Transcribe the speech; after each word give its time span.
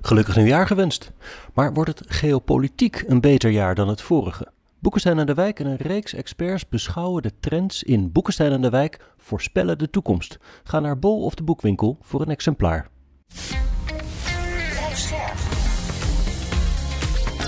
Gelukkig 0.00 0.36
nieuwjaar 0.36 0.66
gewenst. 0.66 1.12
Maar 1.54 1.72
wordt 1.72 1.98
het 1.98 2.10
geopolitiek 2.10 3.04
een 3.06 3.20
beter 3.20 3.50
jaar 3.50 3.74
dan 3.74 3.88
het 3.88 4.02
vorige? 4.02 4.46
Boekenstein 4.78 5.18
en 5.18 5.26
de 5.26 5.34
Wijk 5.34 5.60
en 5.60 5.66
een 5.66 5.76
reeks 5.76 6.14
experts 6.14 6.68
beschouwen 6.68 7.22
de 7.22 7.32
trends 7.40 7.82
in 7.82 8.12
Boekenstein 8.12 8.52
en 8.52 8.60
de 8.60 8.70
Wijk 8.70 8.98
voorspellen 9.16 9.78
de 9.78 9.90
toekomst. 9.90 10.38
Ga 10.64 10.80
naar 10.80 10.98
Bol 10.98 11.24
of 11.24 11.34
de 11.34 11.42
boekwinkel 11.42 11.98
voor 12.00 12.20
een 12.20 12.30
exemplaar. 12.30 12.88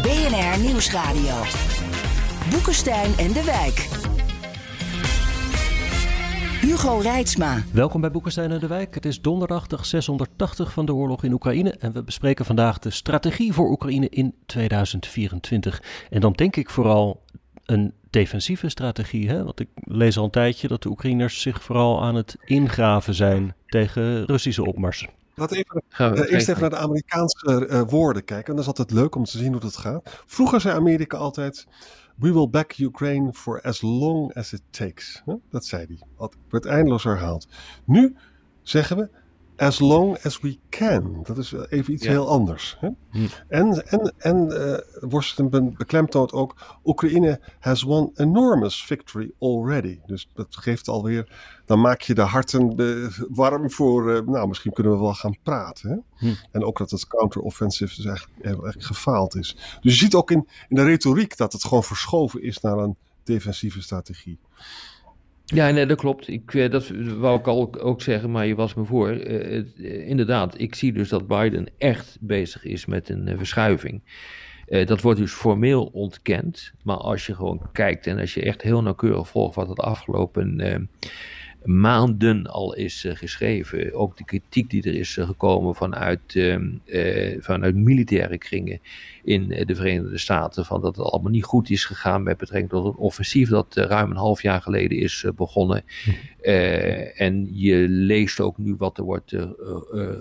BNR 0.03 0.59
Nieuwsradio. 0.59 1.35
Boekenstein 2.51 3.13
en 3.19 3.33
de 3.33 3.45
Wijk. 3.45 4.00
Hugo 6.61 6.99
Reitsma. 6.99 7.63
Welkom 7.73 8.01
bij 8.01 8.11
Boekenstein 8.11 8.51
en 8.51 8.59
de 8.59 8.67
Wijk. 8.67 8.95
Het 8.95 9.05
is 9.05 9.21
donderdag, 9.21 9.67
dag 9.67 9.87
680 9.87 10.73
van 10.73 10.87
de 10.87 10.95
oorlog 10.95 11.25
in 11.25 11.33
Oekraïne. 11.33 11.71
En 11.71 11.93
we 11.93 12.03
bespreken 12.03 12.45
vandaag 12.45 12.79
de 12.79 12.91
strategie 12.91 13.53
voor 13.53 13.71
Oekraïne 13.71 14.09
in 14.09 14.35
2024. 14.47 15.83
En 16.11 16.21
dan 16.21 16.33
denk 16.33 16.57
ik 16.57 16.71
vooral 16.71 17.23
een 17.65 17.93
defensieve 18.11 18.69
strategie. 18.69 19.29
Hè? 19.29 19.45
Want 19.45 19.61
ik 19.61 19.69
lees 19.75 20.19
al 20.19 20.25
een 20.25 20.31
tijdje 20.31 20.69
dat 20.69 20.83
de 20.83 20.89
Oekraïners 20.89 21.41
zich 21.41 21.63
vooral 21.63 22.03
aan 22.03 22.15
het 22.15 22.37
ingraven 22.45 23.15
zijn 23.15 23.55
tegen 23.67 24.25
Russische 24.25 24.67
opmars. 24.67 25.07
Laten 25.35 25.57
we 25.57 25.65
even, 25.65 26.17
uh, 26.17 26.33
eerst 26.33 26.49
even 26.49 26.61
naar 26.61 26.71
de 26.71 26.77
Amerikaanse 26.77 27.67
uh, 27.71 27.83
woorden 27.89 28.25
kijken. 28.25 28.47
En 28.47 28.53
dat 28.53 28.61
is 28.61 28.67
altijd 28.67 28.91
leuk 28.91 29.15
om 29.15 29.25
te 29.25 29.39
zien 29.39 29.53
hoe 29.53 29.61
dat 29.61 29.77
gaat. 29.77 30.23
Vroeger 30.27 30.61
zei 30.61 30.77
Amerika 30.77 31.17
altijd: 31.17 31.67
We 32.21 32.33
will 32.33 32.51
back 32.51 32.79
Ukraine 32.79 33.33
for 33.33 33.61
as 33.67 33.83
long 33.83 34.33
as 34.33 34.53
it 34.53 34.63
takes. 34.71 35.23
Dat 35.51 35.65
zei 35.65 35.87
hij. 35.87 35.99
Dat 36.19 36.37
werd 36.49 36.67
eindeloos 36.67 37.05
herhaald. 37.05 37.49
Nu 37.85 38.17
zeggen 38.63 38.97
we: 38.97 39.11
As 39.61 39.79
long 39.79 40.19
as 40.23 40.41
we 40.41 40.59
can. 40.69 41.21
Dat 41.23 41.39
is 41.39 41.53
even 41.53 41.93
iets 41.93 42.05
ja. 42.05 42.11
heel 42.11 42.29
anders. 42.29 42.77
Hè? 42.79 42.89
Hm. 43.11 43.27
En, 43.49 43.87
en, 43.87 44.15
en 44.19 44.47
uh, 44.53 45.11
Washington 45.11 45.75
beklemtoont 45.77 46.33
ook: 46.33 46.79
Oekraïne 46.85 47.41
has 47.59 47.83
won 47.83 48.11
enormous 48.15 48.85
victory 48.85 49.33
already. 49.39 49.99
Dus 50.07 50.29
dat 50.35 50.57
geeft 50.57 50.89
alweer. 50.89 51.29
Dan 51.65 51.81
maak 51.81 52.01
je 52.01 52.15
de 52.15 52.21
harten 52.21 52.81
uh, 52.81 53.19
warm 53.29 53.71
voor. 53.71 54.11
Uh, 54.11 54.21
nou, 54.27 54.49
misschien 54.49 54.73
kunnen 54.73 54.93
we 54.93 54.99
wel 54.99 55.15
gaan 55.15 55.37
praten. 55.43 55.91
Hè? 55.91 56.29
Hm. 56.29 56.35
En 56.51 56.65
ook 56.65 56.79
dat 56.79 56.91
het 56.91 57.07
counteroffensive 57.07 57.97
dus 57.97 58.05
eigenlijk, 58.05 58.45
eigenlijk 58.45 58.83
gefaald 58.83 59.37
is. 59.37 59.57
Dus 59.81 59.93
je 59.93 59.99
ziet 59.99 60.15
ook 60.15 60.31
in, 60.31 60.49
in 60.69 60.77
de 60.77 60.85
retoriek 60.85 61.37
dat 61.37 61.53
het 61.53 61.65
gewoon 61.65 61.85
verschoven 61.85 62.43
is 62.43 62.61
naar 62.61 62.79
een 62.79 62.97
defensieve 63.25 63.83
strategie. 63.83 64.39
Ja, 65.55 65.71
nee, 65.71 65.87
dat 65.87 65.99
klopt. 65.99 66.29
Ik, 66.29 66.71
dat 66.71 66.89
wou 67.19 67.39
ik 67.39 67.47
al 67.47 67.81
ook 67.81 68.03
zeggen, 68.03 68.31
maar 68.31 68.47
je 68.47 68.55
was 68.55 68.75
me 68.75 68.85
voor. 68.85 69.11
Uh, 69.11 69.57
uh, 69.57 70.09
inderdaad, 70.09 70.61
ik 70.61 70.75
zie 70.75 70.93
dus 70.93 71.09
dat 71.09 71.27
Biden 71.27 71.67
echt 71.79 72.19
bezig 72.21 72.65
is 72.65 72.87
met 72.87 73.09
een 73.09 73.35
verschuiving. 73.37 74.03
dat 74.85 75.01
wordt 75.01 75.19
dus 75.19 75.33
formeel 75.33 75.85
ontkend. 75.85 76.73
Maar 76.83 76.97
als 76.97 77.27
je 77.27 77.35
gewoon 77.35 77.69
kijkt 77.73 78.07
en 78.07 78.19
als 78.19 78.35
je 78.35 78.43
echt 78.43 78.63
heel 78.63 78.83
nauwkeurig 78.83 79.29
volgt 79.29 79.55
wat 79.55 79.69
het 79.69 79.81
afgelopen 79.81 80.61
maanden 81.65 82.47
al 82.47 82.75
is 82.75 83.07
geschreven. 83.09 83.95
Ook 83.95 84.17
de 84.17 84.25
kritiek 84.25 84.71
die 84.71 84.83
er 84.83 84.95
is 84.95 85.15
gekomen 85.21 85.75
vanuit, 85.75 86.55
vanuit 87.39 87.75
militaire 87.77 88.39
kringen 88.39 88.81
in 89.25 89.49
de 89.49 89.75
Verenigde 89.75 90.19
Staten. 90.19 90.65
Van 90.65 90.81
dat 90.81 90.97
het 90.97 91.07
allemaal 91.07 91.31
niet 91.31 91.45
goed 91.45 91.71
is 91.71 91.85
gegaan 91.85 92.23
met 92.23 92.37
betrekking 92.37 92.71
tot 92.71 92.85
een 92.85 93.01
offensief 93.01 93.49
dat 93.49 93.75
ruim 93.75 94.11
een 94.11 94.17
half 94.17 94.43
jaar 94.43 94.63
geleden 94.63 94.99
is 94.99 95.27
begonnen. 95.37 95.85
En 97.15 97.49
je 97.53 97.87
leest 97.89 98.41
ook 98.41 98.59
nu 98.59 98.75
wat 98.79 98.99
er 98.99 99.05
wordt 99.05 99.37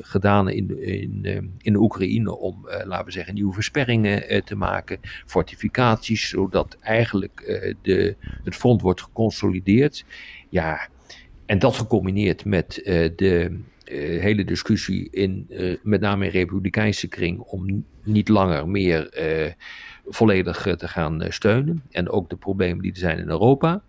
gedaan 0.01 0.49
in, 0.49 0.81
in, 0.81 1.25
in 1.57 1.73
de 1.73 1.79
Oekraïne 1.79 2.37
om, 2.37 2.67
laten 2.83 3.05
we 3.05 3.11
zeggen, 3.11 3.33
nieuwe 3.33 3.53
versperringen 3.53 4.43
te 4.43 4.55
maken, 4.55 4.99
fortificaties, 5.25 6.29
zodat 6.29 6.77
eigenlijk 6.81 7.63
de, 7.81 8.15
het 8.43 8.55
front 8.55 8.81
wordt 8.81 9.01
geconsolideerd. 9.01 10.05
Ja, 10.49 10.87
en 11.49 11.59
dat 11.59 11.75
gecombineerd 11.75 12.45
met 12.45 12.81
de 13.15 13.59
hele 14.19 14.45
discussie 14.45 15.09
in, 15.11 15.47
met 15.83 16.01
name 16.01 16.25
in 16.25 16.31
republikeinse 16.31 17.07
kring, 17.07 17.39
om 17.39 17.85
niet 18.03 18.27
langer 18.27 18.67
meer 18.67 19.09
volledig 20.07 20.61
te 20.77 20.87
gaan 20.87 21.25
steunen. 21.29 21.83
En 21.91 22.09
ook 22.09 22.29
de 22.29 22.35
problemen 22.35 22.83
die 22.83 22.91
er 22.91 22.97
zijn 22.97 23.17
in 23.17 23.29
Europa 23.29 23.81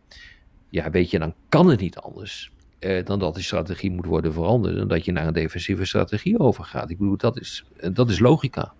ja, 0.70 0.90
weet 0.90 1.10
je, 1.10 1.18
dan 1.18 1.34
kan 1.48 1.68
het 1.68 1.80
niet 1.80 1.96
anders 1.96 2.50
eh, 2.78 3.04
dan 3.04 3.18
dat 3.18 3.34
die 3.34 3.44
strategie 3.44 3.90
moet 3.90 4.06
worden 4.06 4.32
veranderd 4.32 4.76
en 4.76 4.88
dat 4.88 5.04
je 5.04 5.12
naar 5.12 5.26
een 5.26 5.32
defensieve 5.32 5.84
strategie 5.84 6.38
overgaat. 6.38 6.90
Ik 6.90 6.98
bedoel, 6.98 7.16
dat 7.16 7.40
is, 7.40 7.64
dat 7.92 8.10
is 8.10 8.18
logica. 8.18 8.72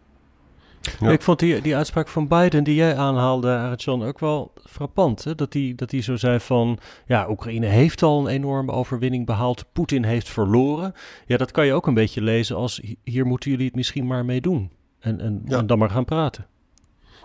Ja. 1.01 1.11
Ik 1.11 1.23
vond 1.23 1.39
die, 1.39 1.61
die 1.61 1.77
uitspraak 1.77 2.09
van 2.09 2.29
Biden 2.29 2.65
die 2.65 2.75
jij 2.75 2.97
aanhaalde, 2.97 3.73
John, 3.77 4.03
ook 4.03 4.19
wel 4.19 4.53
frappant. 4.65 5.25
Hè? 5.25 5.35
Dat 5.35 5.53
hij 5.53 5.73
dat 5.77 5.91
die 5.91 6.03
zo 6.03 6.17
zei 6.17 6.41
van, 6.41 6.79
ja, 7.07 7.29
Oekraïne 7.29 7.67
heeft 7.67 8.03
al 8.03 8.21
een 8.21 8.27
enorme 8.27 8.73
overwinning 8.73 9.27
behaald, 9.27 9.65
Poetin 9.73 10.05
heeft 10.05 10.29
verloren. 10.29 10.95
Ja, 11.27 11.37
dat 11.37 11.51
kan 11.51 11.67
je 11.67 11.73
ook 11.73 11.87
een 11.87 11.95
beetje 11.95 12.23
lezen 12.23 12.57
als, 12.57 12.81
hier 13.05 13.27
moeten 13.27 13.51
jullie 13.51 13.67
het 13.67 13.75
misschien 13.75 14.07
maar 14.07 14.25
mee 14.25 14.41
doen. 14.41 14.71
En, 15.01 15.21
en, 15.21 15.43
ja. 15.45 15.59
en 15.59 15.67
dan 15.67 15.79
maar 15.79 15.91
gaan 15.91 16.05
praten. 16.05 16.47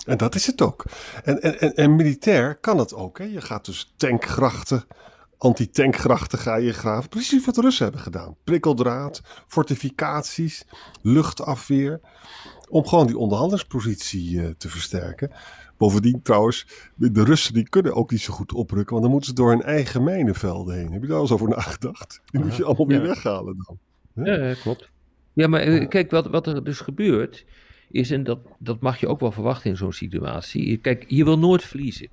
En 0.05 0.17
dat 0.17 0.35
is 0.35 0.47
het 0.47 0.61
ook. 0.61 0.85
En, 1.23 1.41
en, 1.41 1.59
en, 1.59 1.75
en 1.75 1.95
militair 1.95 2.55
kan 2.55 2.77
het 2.77 2.93
ook. 2.93 3.17
Hè? 3.17 3.23
Je 3.23 3.41
gaat 3.41 3.65
dus 3.65 3.93
tankgrachten, 3.95 4.83
anti-tankgrachten 5.45 6.39
ga 6.39 6.55
je 6.55 6.73
graven. 6.73 7.09
Precies 7.09 7.45
wat 7.45 7.55
de 7.55 7.61
Russen 7.61 7.83
hebben 7.83 8.01
gedaan. 8.01 8.35
Prikkeldraad, 8.43 9.21
fortificaties, 9.47 10.65
luchtafweer. 11.01 11.99
Om 12.69 12.87
gewoon 12.87 13.07
die 13.07 13.17
onderhandelingspositie 13.17 14.31
uh, 14.31 14.47
te 14.57 14.69
versterken. 14.69 15.31
Bovendien 15.77 16.21
trouwens, 16.21 16.67
de 16.95 17.23
Russen 17.23 17.53
die 17.53 17.69
kunnen 17.69 17.95
ook 17.95 18.11
niet 18.11 18.21
zo 18.21 18.33
goed 18.33 18.53
oprukken. 18.53 18.91
Want 18.91 19.01
dan 19.01 19.11
moeten 19.11 19.29
ze 19.29 19.35
door 19.35 19.49
hun 19.49 19.61
eigen 19.61 20.03
mijnenvelden 20.03 20.75
heen. 20.75 20.91
Heb 20.91 21.01
je 21.01 21.07
daar 21.07 21.15
al 21.15 21.21
eens 21.21 21.31
over 21.31 21.49
nagedacht? 21.49 22.21
Die 22.25 22.41
moet 22.41 22.55
je 22.55 22.63
allemaal 22.63 22.87
weer 22.87 23.01
weghalen 23.01 23.65
dan. 23.65 23.79
Ja, 24.25 24.53
klopt. 24.53 24.89
Ja, 25.33 25.47
maar 25.47 25.85
kijk, 25.85 26.11
wat, 26.11 26.27
wat 26.27 26.47
er 26.47 26.63
dus 26.63 26.79
gebeurt 26.79 27.45
is, 27.89 28.11
en 28.11 28.23
dat, 28.23 28.39
dat 28.59 28.81
mag 28.81 28.99
je 28.99 29.07
ook 29.07 29.19
wel 29.19 29.31
verwachten 29.31 29.69
in 29.69 29.77
zo'n 29.77 29.93
situatie. 29.93 30.77
Kijk, 30.77 31.05
je 31.07 31.23
wil 31.23 31.39
nooit 31.39 31.63
verliezen. 31.63 32.09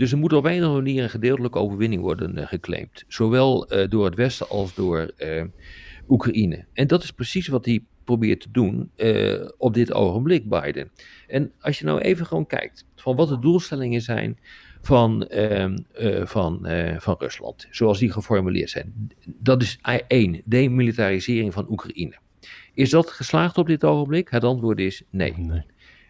Dus 0.00 0.12
er 0.12 0.18
moet 0.18 0.32
op 0.32 0.44
een 0.44 0.50
of 0.50 0.56
andere 0.56 0.82
manier 0.82 1.02
een 1.02 1.10
gedeeltelijke 1.10 1.58
overwinning 1.58 2.02
worden 2.02 2.38
uh, 2.38 2.46
geclaimd. 2.46 3.04
Zowel 3.08 3.72
uh, 3.72 3.88
door 3.88 4.04
het 4.04 4.14
Westen 4.14 4.48
als 4.48 4.74
door 4.74 5.10
uh, 5.18 5.44
Oekraïne. 6.08 6.64
En 6.72 6.86
dat 6.86 7.02
is 7.02 7.10
precies 7.10 7.48
wat 7.48 7.64
hij 7.64 7.84
probeert 8.04 8.40
te 8.40 8.50
doen 8.50 8.90
op 9.56 9.74
dit 9.74 9.92
ogenblik, 9.92 10.48
Biden. 10.48 10.90
En 11.26 11.52
als 11.60 11.78
je 11.78 11.84
nou 11.84 12.00
even 12.00 12.26
gewoon 12.26 12.46
kijkt 12.46 12.86
van 12.96 13.16
wat 13.16 13.28
de 13.28 13.38
doelstellingen 13.38 14.00
zijn 14.00 14.38
van, 14.82 15.26
ehm, 15.26 15.78
van, 16.26 16.66
van 16.98 17.16
Rusland, 17.18 17.66
zoals 17.70 17.98
die 17.98 18.12
geformuleerd 18.12 18.70
zijn. 18.70 19.10
Dat 19.26 19.62
is 19.62 19.78
één, 20.06 20.42
demilitarisering 20.44 21.52
van 21.52 21.70
Oekraïne. 21.70 22.18
Is 22.74 22.90
dat 22.90 23.10
geslaagd 23.10 23.58
op 23.58 23.66
dit 23.66 23.84
ogenblik? 23.84 24.28
Het 24.28 24.44
antwoord 24.44 24.78
is 24.78 25.02
nee. 25.10 25.34
nee. 25.36 25.62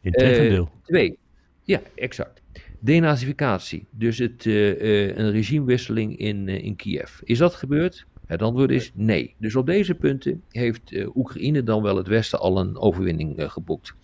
Integendeel. 0.03 0.71
Uh, 0.75 0.87
twee, 0.87 1.19
ja, 1.63 1.81
exact. 1.95 2.43
Denazificatie, 2.83 3.87
dus 3.91 4.19
het, 4.19 4.45
uh, 4.45 4.83
uh, 4.83 5.17
een 5.17 5.31
regimewisseling 5.31 6.17
in, 6.17 6.49
in 6.49 6.77
Kiev. 6.77 7.21
Is 7.25 7.39
dat 7.39 7.55
gebeurd? 7.55 8.07
Het 8.27 8.43
antwoord 8.43 8.71
is 8.71 8.93
nee. 8.95 9.35
Dus 9.39 9.57
op 9.57 9.67
deze 9.67 9.95
punten 9.95 10.43
heeft 10.49 10.93
Oekraïne 11.15 11.63
dan 11.63 11.83
wel 11.83 11.97
het 11.97 12.07
Westen 12.07 12.41
al 12.41 12.59
een 12.59 12.79
overwinning 12.79 13.35
geboekt. 13.53 13.95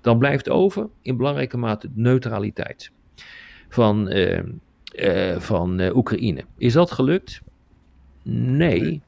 Dan 0.00 0.18
blijft 0.18 0.48
over 0.48 0.88
in 1.02 1.16
belangrijke 1.16 1.56
mate 1.56 1.88
neutraliteit 1.94 2.92
van, 3.68 4.12
van 5.38 5.80
Oekraïne. 5.94 6.44
Is 6.56 6.72
dat 6.72 6.90
gelukt? 6.90 7.40
Nee. 8.22 9.02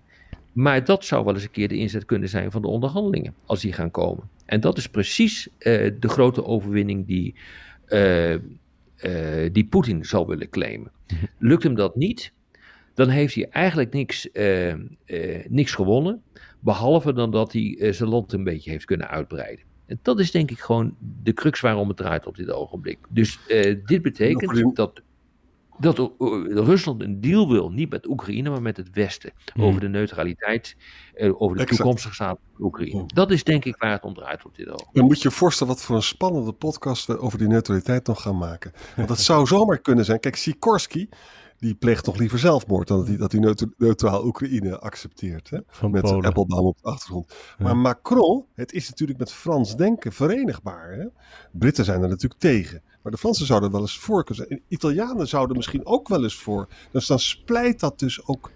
Maar 0.53 0.85
dat 0.85 1.05
zou 1.05 1.25
wel 1.25 1.35
eens 1.35 1.43
een 1.43 1.51
keer 1.51 1.69
de 1.69 1.79
inzet 1.79 2.05
kunnen 2.05 2.29
zijn 2.29 2.51
van 2.51 2.63
de 2.63 2.69
onderhandelingen, 2.69 3.35
als 3.47 3.61
die 3.61 3.73
gaan 3.73 3.91
komen. 3.91 4.29
En 4.47 4.61
dat 4.61 4.79
is 4.79 4.89
precies 4.89 5.49
de 5.59 6.09
grote 6.09 6.45
overwinning 6.45 7.07
die, 7.07 7.35
uh, 9.05 9.45
uh, 9.45 9.51
die 9.53 9.67
Poetin 9.67 10.05
zou 10.05 10.27
willen 10.27 10.49
claimen. 10.49 10.91
Lukt 11.39 11.63
hem 11.63 11.75
dat 11.75 11.97
niet, 11.97 12.33
dan 12.95 13.09
heeft 13.09 13.35
hij 13.35 13.49
eigenlijk 13.51 13.93
niks, 13.93 14.29
niks 15.49 15.75
gewonnen. 15.75 16.23
Behalve 16.61 17.13
dan 17.13 17.31
dat 17.31 17.53
hij 17.53 17.93
zijn 17.93 18.09
land 18.09 18.33
een 18.33 18.45
beetje 18.45 18.71
heeft 18.71 18.85
kunnen 18.85 19.09
uitbreiden. 19.09 19.65
En 19.87 19.99
dat 20.03 20.21
is 20.21 20.31
denk 20.31 20.51
ik 20.51 20.59
gewoon 20.59 20.97
de 21.23 21.33
crux 21.33 21.61
waarom 21.61 21.89
het 21.89 21.97
draait 21.97 22.27
op 22.27 22.37
dit 22.37 22.51
ogenblik. 22.51 22.99
Dus 23.09 23.39
dit 23.87 24.03
betekent 24.03 24.77
dat 24.77 25.03
dat 25.81 26.13
Rusland 26.49 27.03
een 27.03 27.21
deal 27.21 27.49
wil, 27.49 27.71
niet 27.71 27.91
met 27.91 28.09
Oekraïne, 28.09 28.51
maar 28.51 28.63
met 28.63 28.77
het 28.77 28.91
Westen. 28.93 29.33
Hmm. 29.53 29.65
Over 29.65 29.81
de 29.81 29.89
neutraliteit, 29.89 30.77
eh, 31.15 31.43
over 31.43 31.57
de 31.57 31.65
toekomstige 31.65 32.15
staat 32.15 32.39
van 32.53 32.65
Oekraïne. 32.65 32.99
Hmm. 32.99 33.09
Dat 33.15 33.31
is 33.31 33.45
denk 33.45 33.65
ik 33.65 33.77
waar 33.77 33.91
het 33.91 34.03
om 34.03 34.15
draait 34.15 34.45
op 34.45 34.57
dit 34.57 34.67
ogenblik. 34.67 34.95
Dan 34.95 35.05
moet 35.05 35.23
je 35.23 35.29
je 35.29 35.35
voorstellen 35.35 35.73
wat 35.73 35.83
voor 35.83 35.97
een 35.97 36.03
spannende 36.03 36.53
podcast 36.53 37.07
we 37.07 37.19
over 37.19 37.39
die 37.39 37.49
neutraliteit 37.49 38.07
nog 38.07 38.23
gaan 38.23 38.39
maken. 38.39 38.73
Want 38.97 39.09
dat 39.09 39.21
zou 39.21 39.47
zomaar 39.57 39.79
kunnen 39.79 40.05
zijn. 40.05 40.21
Kijk, 40.21 40.37
Sikorsky, 40.37 41.09
die 41.59 41.75
pleegt 41.75 42.05
toch 42.05 42.17
liever 42.17 42.39
zelfmoord 42.39 42.89
dan 42.89 42.99
dat 42.99 43.07
hij, 43.07 43.17
dat 43.17 43.33
hij 43.33 43.69
neutraal 43.77 44.25
Oekraïne 44.25 44.79
accepteert. 44.79 45.51
Hè? 45.51 45.59
met 45.89 46.03
Polen. 46.03 46.25
Applebaum 46.25 46.67
op 46.67 46.79
de 46.83 46.89
achtergrond. 46.89 47.35
Maar 47.59 47.77
Macron, 47.77 48.45
het 48.55 48.73
is 48.73 48.89
natuurlijk 48.89 49.19
met 49.19 49.33
Frans 49.33 49.77
denken 49.77 50.13
verenigbaar. 50.13 50.93
Hè? 50.93 51.07
Britten 51.53 51.85
zijn 51.85 52.03
er 52.03 52.09
natuurlijk 52.09 52.41
tegen. 52.41 52.83
Maar 53.03 53.13
de 53.13 53.19
Fransen 53.19 53.47
zouden 53.47 53.71
wel 53.71 53.81
eens 53.81 53.99
voor 53.99 54.25
kunnen 54.25 54.47
zijn. 54.49 54.63
Italianen 54.69 55.29
zouden 55.29 55.57
misschien 55.57 55.87
ook 55.87 56.09
wel 56.09 56.23
eens 56.23 56.35
voor. 56.35 56.69
Dus 56.91 57.07
dan 57.07 57.19
splijt 57.19 57.81
dat 57.81 57.99
dus 57.99 58.27
ook 58.27 58.51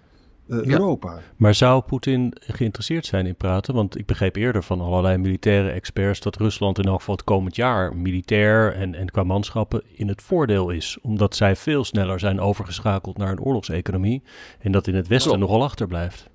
uh, 0.47 0.65
Europa. 0.65 1.19
Maar 1.35 1.55
zou 1.55 1.81
Poetin 1.81 2.33
geïnteresseerd 2.39 3.05
zijn 3.05 3.25
in 3.25 3.35
praten? 3.35 3.73
Want 3.73 3.97
ik 3.97 4.05
begreep 4.05 4.35
eerder 4.35 4.63
van 4.63 4.81
allerlei 4.81 5.17
militaire 5.17 5.69
experts 5.69 6.19
dat 6.19 6.35
Rusland 6.35 6.77
in 6.77 6.85
elk 6.85 6.99
geval 6.99 7.15
het 7.15 7.23
komend 7.23 7.55
jaar 7.55 7.95
militair 7.95 8.73
en, 8.75 8.95
en 8.95 9.11
qua 9.11 9.23
manschappen 9.23 9.83
in 9.93 10.07
het 10.07 10.21
voordeel 10.21 10.69
is. 10.69 10.97
Omdat 11.01 11.35
zij 11.35 11.55
veel 11.55 11.83
sneller 11.83 12.19
zijn 12.19 12.39
overgeschakeld 12.39 13.17
naar 13.17 13.31
een 13.31 13.41
oorlogseconomie 13.41 14.23
en 14.59 14.71
dat 14.71 14.87
in 14.87 14.95
het 14.95 15.07
Westen 15.07 15.39
nogal 15.39 15.63
achterblijft. 15.63 16.29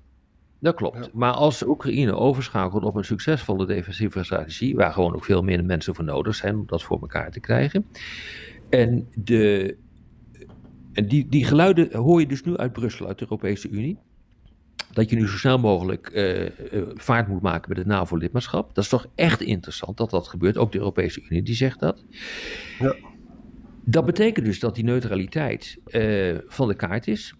Dat 0.61 0.75
klopt. 0.75 1.13
Maar 1.13 1.31
als 1.31 1.63
Oekraïne 1.63 2.15
overschakelt 2.15 2.83
op 2.83 2.95
een 2.95 3.05
succesvolle 3.05 3.65
defensieve 3.65 4.23
strategie, 4.23 4.75
waar 4.75 4.93
gewoon 4.93 5.15
ook 5.15 5.25
veel 5.25 5.41
meer 5.41 5.65
mensen 5.65 5.95
voor 5.95 6.03
nodig 6.03 6.35
zijn 6.35 6.55
om 6.55 6.63
dat 6.65 6.83
voor 6.83 7.01
elkaar 7.01 7.31
te 7.31 7.39
krijgen. 7.39 7.85
En, 8.69 9.07
de, 9.15 9.75
en 10.93 11.07
die, 11.07 11.27
die 11.29 11.45
geluiden 11.45 11.97
hoor 11.97 12.19
je 12.19 12.27
dus 12.27 12.43
nu 12.43 12.57
uit 12.57 12.73
Brussel, 12.73 13.07
uit 13.07 13.19
de 13.19 13.25
Europese 13.29 13.69
Unie. 13.69 13.97
Dat 14.93 15.09
je 15.09 15.15
nu 15.15 15.27
zo 15.27 15.37
snel 15.37 15.59
mogelijk 15.59 16.11
uh, 16.13 16.49
vaart 16.93 17.27
moet 17.27 17.41
maken 17.41 17.69
met 17.69 17.77
het 17.77 17.87
NAVO-lidmaatschap. 17.87 18.75
Dat 18.75 18.83
is 18.83 18.89
toch 18.89 19.07
echt 19.15 19.41
interessant 19.41 19.97
dat 19.97 20.09
dat 20.09 20.27
gebeurt. 20.27 20.57
Ook 20.57 20.71
de 20.71 20.77
Europese 20.77 21.21
Unie 21.29 21.43
die 21.43 21.55
zegt 21.55 21.79
dat. 21.79 22.03
Ja. 22.79 22.95
Dat 23.83 24.05
betekent 24.05 24.45
dus 24.45 24.59
dat 24.59 24.75
die 24.75 24.83
neutraliteit 24.83 25.77
uh, 25.87 26.37
van 26.47 26.67
de 26.67 26.75
kaart 26.75 27.07
is 27.07 27.35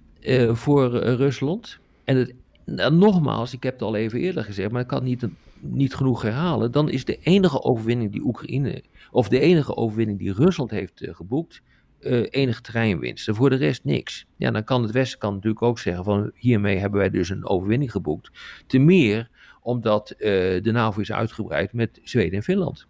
voor 0.51 0.97
Rusland. 0.97 1.79
En 2.03 2.17
het 2.17 2.33
nou, 2.65 2.93
nogmaals, 2.93 3.53
ik 3.53 3.63
heb 3.63 3.73
het 3.73 3.81
al 3.81 3.95
even 3.95 4.19
eerder 4.19 4.43
gezegd, 4.43 4.71
maar 4.71 4.81
ik 4.81 4.87
kan 4.87 4.97
het 4.97 5.07
niet, 5.07 5.27
niet 5.59 5.95
genoeg 5.95 6.21
herhalen. 6.21 6.71
Dan 6.71 6.89
is 6.89 7.05
de 7.05 7.19
enige 7.21 7.63
overwinning 7.63 8.11
die 8.11 8.25
Oekraïne, 8.25 8.83
of 9.11 9.29
de 9.29 9.39
enige 9.39 9.75
overwinning 9.75 10.19
die 10.19 10.33
Rusland 10.33 10.71
heeft 10.71 11.01
uh, 11.01 11.15
geboekt, 11.15 11.61
uh, 11.99 12.25
enige 12.29 12.61
terreinwinst. 12.61 13.27
En 13.27 13.35
voor 13.35 13.49
de 13.49 13.55
rest 13.55 13.83
niks. 13.83 14.25
Ja, 14.35 14.51
dan 14.51 14.63
kan 14.63 14.81
het 14.81 14.91
Westen 14.91 15.19
kan 15.19 15.33
natuurlijk 15.33 15.61
ook 15.61 15.79
zeggen 15.79 16.03
van 16.03 16.31
hiermee 16.35 16.77
hebben 16.77 16.99
wij 16.99 17.09
dus 17.09 17.29
een 17.29 17.47
overwinning 17.47 17.91
geboekt. 17.91 18.31
Te 18.67 18.77
meer 18.77 19.29
omdat 19.61 20.13
uh, 20.17 20.19
de 20.63 20.71
NAVO 20.71 21.01
is 21.01 21.11
uitgebreid 21.11 21.73
met 21.73 21.99
Zweden 22.03 22.33
en 22.33 22.43
Finland. 22.43 22.87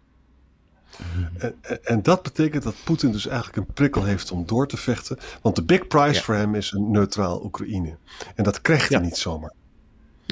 En, 1.38 1.54
en, 1.82 2.02
dat 2.02 2.22
betekent 2.22 2.62
dat 2.62 2.74
Poetin 2.84 3.12
dus 3.12 3.26
eigenlijk 3.26 3.56
een 3.56 3.74
prikkel 3.74 4.04
heeft 4.04 4.30
om 4.30 4.46
door 4.46 4.66
te 4.66 4.76
vechten. 4.76 5.18
Want 5.42 5.56
de 5.56 5.64
big 5.64 5.86
prize 5.86 6.22
voor 6.22 6.34
hem 6.34 6.54
is 6.54 6.72
een 6.72 6.90
neutraal 6.90 7.44
Oekraïne. 7.44 7.96
En 8.34 8.44
dat 8.44 8.60
krijgt 8.60 8.88
hij 8.88 9.00
niet 9.00 9.16
zomaar. 9.16 9.52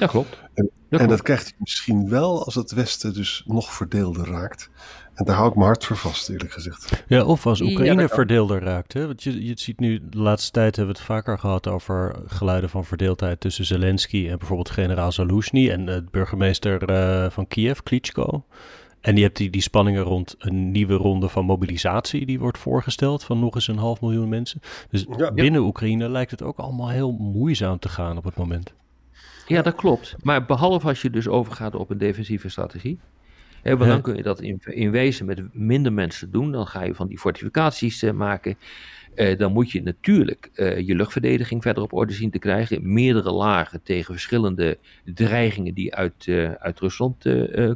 Ja, 0.01 0.07
klopt. 0.07 0.37
En 0.53 0.71
dat, 0.89 0.99
en 0.99 1.07
dat 1.07 1.21
krijgt 1.21 1.43
hij 1.43 1.53
misschien 1.57 2.09
wel 2.09 2.45
als 2.45 2.55
het 2.55 2.71
Westen 2.71 3.13
dus 3.13 3.43
nog 3.45 3.73
verdeelder 3.73 4.27
raakt. 4.27 4.69
En 5.13 5.25
daar 5.25 5.35
hou 5.35 5.49
ik 5.49 5.55
mijn 5.55 5.67
hart 5.67 5.85
voor 5.85 5.97
vast, 5.97 6.29
eerlijk 6.29 6.51
gezegd. 6.51 7.03
Ja, 7.07 7.23
of 7.23 7.45
als 7.45 7.61
Oekraïne 7.61 8.07
verdeelder 8.09 8.61
raakt. 8.61 8.93
Hè? 8.93 9.07
Want 9.07 9.23
je, 9.23 9.45
je 9.45 9.53
ziet 9.55 9.79
nu, 9.79 9.99
de 10.09 10.17
laatste 10.17 10.51
tijd 10.51 10.75
hebben 10.75 10.93
we 10.93 10.99
het 10.99 11.09
vaker 11.09 11.39
gehad 11.39 11.67
over 11.67 12.15
geluiden 12.25 12.69
van 12.69 12.85
verdeeldheid 12.85 13.39
tussen 13.39 13.65
Zelensky 13.65 14.29
en 14.29 14.37
bijvoorbeeld 14.37 14.69
generaal 14.69 15.11
Zaluzhny 15.11 15.69
en 15.69 15.85
de 15.85 16.03
burgemeester 16.11 16.89
uh, 16.89 17.29
van 17.29 17.47
Kiev, 17.47 17.79
Klitschko. 17.83 18.45
En 19.01 19.15
je 19.15 19.21
hebt 19.21 19.37
die, 19.37 19.49
die 19.49 19.61
spanningen 19.61 20.03
rond 20.03 20.35
een 20.37 20.71
nieuwe 20.71 20.93
ronde 20.93 21.29
van 21.29 21.45
mobilisatie 21.45 22.25
die 22.25 22.39
wordt 22.39 22.57
voorgesteld 22.57 23.23
van 23.23 23.39
nog 23.39 23.55
eens 23.55 23.67
een 23.67 23.77
half 23.77 24.01
miljoen 24.01 24.29
mensen. 24.29 24.59
Dus 24.89 25.05
binnen 25.33 25.61
Oekraïne 25.61 26.09
lijkt 26.09 26.31
het 26.31 26.43
ook 26.43 26.57
allemaal 26.57 26.89
heel 26.89 27.11
moeizaam 27.11 27.79
te 27.79 27.89
gaan 27.89 28.17
op 28.17 28.23
het 28.23 28.35
moment. 28.35 28.73
Ja, 29.47 29.61
dat 29.61 29.75
klopt. 29.75 30.15
Maar 30.23 30.45
behalve 30.45 30.87
als 30.87 31.01
je 31.01 31.09
dus 31.09 31.27
overgaat 31.27 31.75
op 31.75 31.89
een 31.89 31.97
defensieve 31.97 32.49
strategie. 32.49 32.99
Hè, 33.61 33.77
want 33.77 33.89
dan 33.89 34.01
kun 34.01 34.15
je 34.15 34.23
dat 34.23 34.41
in, 34.41 34.59
in 34.63 34.91
wezen 34.91 35.25
met 35.25 35.53
minder 35.53 35.93
mensen 35.93 36.31
doen. 36.31 36.51
Dan 36.51 36.67
ga 36.67 36.83
je 36.83 36.95
van 36.95 37.07
die 37.07 37.19
fortificaties 37.19 38.03
uh, 38.03 38.11
maken. 38.11 38.57
Uh, 39.15 39.37
dan 39.37 39.51
moet 39.51 39.71
je 39.71 39.81
natuurlijk 39.81 40.49
uh, 40.55 40.79
je 40.79 40.95
luchtverdediging 40.95 41.61
verder 41.61 41.83
op 41.83 41.93
orde 41.93 42.13
zien 42.13 42.31
te 42.31 42.39
krijgen. 42.39 42.93
Meerdere 42.93 43.31
lagen 43.31 43.83
tegen 43.83 44.13
verschillende 44.13 44.77
dreigingen 45.05 45.73
die 45.73 45.95
uit, 45.95 46.27
uit 46.59 46.79
Rusland 46.79 47.25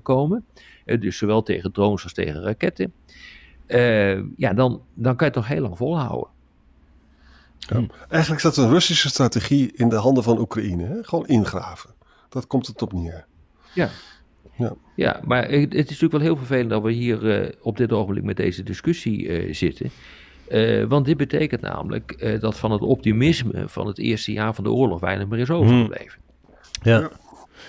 komen. 0.01 0.45
dus 0.85 1.17
zowel 1.17 1.43
tegen 1.43 1.71
drones 1.71 2.03
als 2.03 2.13
tegen 2.13 2.41
raketten. 2.41 2.93
ja, 4.37 4.53
dan, 4.53 4.81
dan 4.93 5.15
kan 5.15 5.27
je 5.27 5.33
het 5.33 5.33
toch 5.33 5.47
heel 5.47 5.61
lang 5.61 5.77
volhouden. 5.77 6.29
Ja. 7.67 7.85
Eigenlijk 8.09 8.41
staat 8.41 8.57
een 8.57 8.69
Russische 8.69 9.09
strategie 9.09 9.71
in 9.75 9.89
de 9.89 9.95
handen 9.95 10.23
van 10.23 10.39
Oekraïne. 10.39 10.85
Hè? 10.85 11.03
Gewoon 11.03 11.27
ingraven. 11.27 11.89
Dat 12.29 12.47
komt 12.47 12.67
het 12.67 12.81
op 12.81 12.93
neer. 12.93 13.25
Ja. 13.73 13.89
Ja. 14.57 14.73
ja, 14.95 15.21
maar 15.23 15.43
het, 15.43 15.73
is 15.73 15.83
natuurlijk 15.83 16.11
wel 16.11 16.21
heel 16.21 16.37
vervelend 16.37 16.69
dat 16.69 16.81
we 16.81 16.91
hier 16.91 17.43
uh, 17.43 17.51
op 17.61 17.77
dit 17.77 17.91
ogenblik 17.91 18.23
met 18.23 18.37
deze 18.37 18.63
discussie 18.63 19.25
uh, 19.25 19.53
zitten. 19.53 19.89
Uh, 20.49 20.85
want 20.85 21.05
dit 21.05 21.17
betekent 21.17 21.61
namelijk 21.61 22.39
dat 22.41 22.57
van 22.57 22.71
het 22.71 22.81
optimisme 22.81 23.63
van 23.67 23.87
het 23.87 23.97
eerste 23.97 24.31
jaar 24.31 24.53
van 24.53 24.63
de 24.63 24.71
oorlog 24.71 24.99
weinig 24.99 25.27
meer 25.27 25.39
is 25.39 25.47
mhm. 25.47 25.57
overgebleven. 25.57 26.19
Ja. 26.81 27.11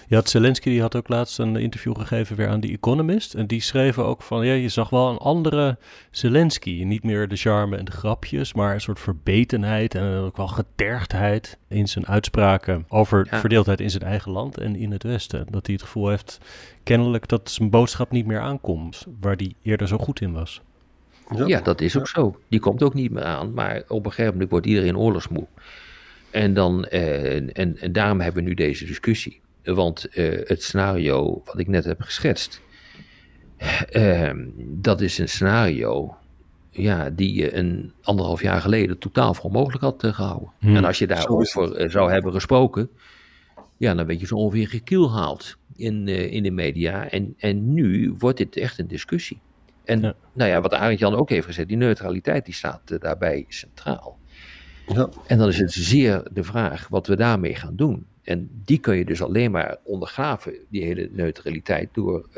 Ja. 0.09 0.21
Zelensky 0.25 0.71
die 0.71 0.81
had 0.81 0.97
ook 0.97 1.09
laatst 1.09 1.39
een 1.39 1.57
interview 1.57 1.97
gegeven 1.97 2.37
weer 2.37 2.49
aan 2.49 2.61
The 2.61 2.69
Economist. 2.69 3.35
En 3.35 3.47
die 3.47 3.61
schreven 3.61 4.05
ook 4.05 4.23
van, 4.23 4.47
ja, 4.47 4.53
je 4.53 4.69
zag 4.69 4.91
wel 4.91 5.11
een 5.11 5.19
andere 5.19 5.79
Zelensky. 6.11 6.83
Niet 6.85 7.03
meer 7.03 7.29
de 7.29 7.37
charme 7.37 7.77
en 7.77 7.85
de 7.85 7.93
grapjes, 7.93 8.55
maar 8.55 8.75
een 8.75 8.81
soort 8.81 9.01
verbetenheid 9.01 9.95
en 9.95 10.17
ook 10.19 10.37
wel 10.37 10.49
getergdheid 10.49 11.59
in 11.69 11.89
zijn 11.89 12.07
uitspraken 12.07 12.85
over 12.89 13.27
verdeeldheid 13.31 13.81
in 13.81 13.91
zijn 13.91 14.03
eigen 14.03 14.33
land 14.33 14.59
en 14.59 14.77
in 14.77 14.93
het 14.93 15.03
Westen. 15.03 15.47
Dat 15.51 15.67
hij 15.67 15.75
het 15.75 15.85
gevoel 15.85 16.09
heeft, 16.09 16.39
kennelijk, 16.83 17.29
dat 17.29 17.51
zijn 17.51 17.71
boodschap 17.71 18.11
niet 18.11 18.27
meer 18.27 18.41
aankomt, 18.41 19.07
waar 19.21 19.37
hij 19.37 19.55
eerder 19.63 19.89
zo 19.89 19.99
goed 19.99 20.21
in 20.21 20.33
was. 20.33 20.61
Ja, 21.35 21.47
ja 21.47 21.61
dat 21.61 21.81
is 21.81 21.99
ook 21.99 22.09
zo. 22.09 22.39
Die 22.49 22.61
komt 22.61 22.83
ook 22.83 22.95
niet 22.95 23.11
meer 23.11 23.25
aan, 23.25 23.55
maar 23.55 23.83
op 23.89 24.05
een 24.05 24.11
gegeven 24.11 24.33
moment 24.33 24.51
wordt 24.51 24.67
iedereen 24.67 24.99
oorlogsmoe. 24.99 25.47
En, 26.31 26.55
dan, 26.55 26.85
eh, 26.85 27.59
en, 27.59 27.79
en 27.81 27.93
daarom 27.93 28.21
hebben 28.21 28.43
we 28.43 28.49
nu 28.49 28.55
deze 28.55 28.85
discussie. 28.85 29.41
Want 29.75 30.09
eh, 30.09 30.49
het 30.49 30.63
scenario 30.63 31.43
wat 31.45 31.59
ik 31.59 31.69
net 31.69 31.85
heb 31.85 32.01
geschetst, 32.01 32.61
ehm, 33.91 34.45
dat 34.59 35.01
is 35.01 35.19
een 35.19 35.29
scenario 35.29 36.17
ja, 36.71 37.11
die 37.11 37.35
je 37.35 37.55
een 37.55 37.93
anderhalf 38.03 38.43
jaar 38.43 38.61
geleden 38.61 38.99
totaal 38.99 39.35
voor 39.35 39.51
mogelijk 39.51 39.83
had 39.83 40.05
uh, 40.05 40.15
gehouden. 40.15 40.53
Hmm. 40.59 40.77
En 40.77 40.85
als 40.85 40.99
je 40.99 41.07
daarover 41.07 41.81
uh, 41.81 41.91
zou 41.91 42.13
hebben 42.13 42.33
gesproken, 42.33 42.91
ja, 43.77 43.95
dan 43.95 44.07
weet 44.07 44.21
je 44.21 44.27
zo 44.27 44.35
ongeveer 44.35 44.69
gekielhaald 44.69 45.57
in, 45.77 46.09
in 46.09 46.43
de 46.43 46.51
media. 46.51 47.11
En, 47.11 47.35
en 47.39 47.75
nu 47.75 48.15
wordt 48.19 48.39
dit 48.39 48.57
echt 48.57 48.79
een 48.79 48.89
discussie. 48.89 49.41
En 49.85 50.01
nou 50.33 50.51
ja, 50.51 50.61
wat 50.61 50.75
Arend 50.75 50.99
Jan 50.99 51.15
ook 51.15 51.29
heeft 51.29 51.47
gezegd, 51.47 51.69
die 51.69 51.77
neutraliteit 51.77 52.45
die 52.45 52.55
staat 52.55 53.01
daarbij 53.01 53.45
centraal. 53.49 54.19
En 55.27 55.39
dan 55.39 55.49
is 55.49 55.59
het 55.59 55.73
zeer 55.73 56.23
de 56.33 56.45
vraag 56.45 56.89
wat 56.89 57.07
we 57.07 57.17
daarmee 57.17 57.55
gaan 57.55 57.77
doen. 57.77 58.07
En 58.23 58.51
die 58.65 58.79
kun 58.79 58.97
je 58.97 59.05
dus 59.05 59.23
alleen 59.23 59.51
maar 59.51 59.77
ondergraven, 59.83 60.53
die 60.69 60.83
hele 60.83 61.09
neutraliteit, 61.13 61.89
door, 61.93 62.29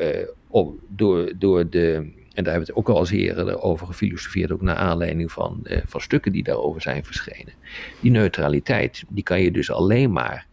om, 0.48 0.78
door, 0.88 1.32
door 1.38 1.68
de. 1.70 2.16
En 2.34 2.44
daar 2.44 2.52
hebben 2.52 2.74
we 2.74 2.80
het 2.80 2.88
ook 2.88 2.96
al 2.96 3.00
eens 3.00 3.10
eerder 3.10 3.62
over 3.62 3.86
gefilosofeerd, 3.86 4.52
ook 4.52 4.62
naar 4.62 4.76
aanleiding 4.76 5.32
van, 5.32 5.60
uh, 5.64 5.78
van 5.84 6.00
stukken 6.00 6.32
die 6.32 6.42
daarover 6.42 6.80
zijn 6.80 7.04
verschenen. 7.04 7.52
Die 8.00 8.10
neutraliteit, 8.10 9.04
die 9.08 9.22
kan 9.22 9.40
je 9.40 9.50
dus 9.50 9.70
alleen 9.70 10.12
maar 10.12 10.46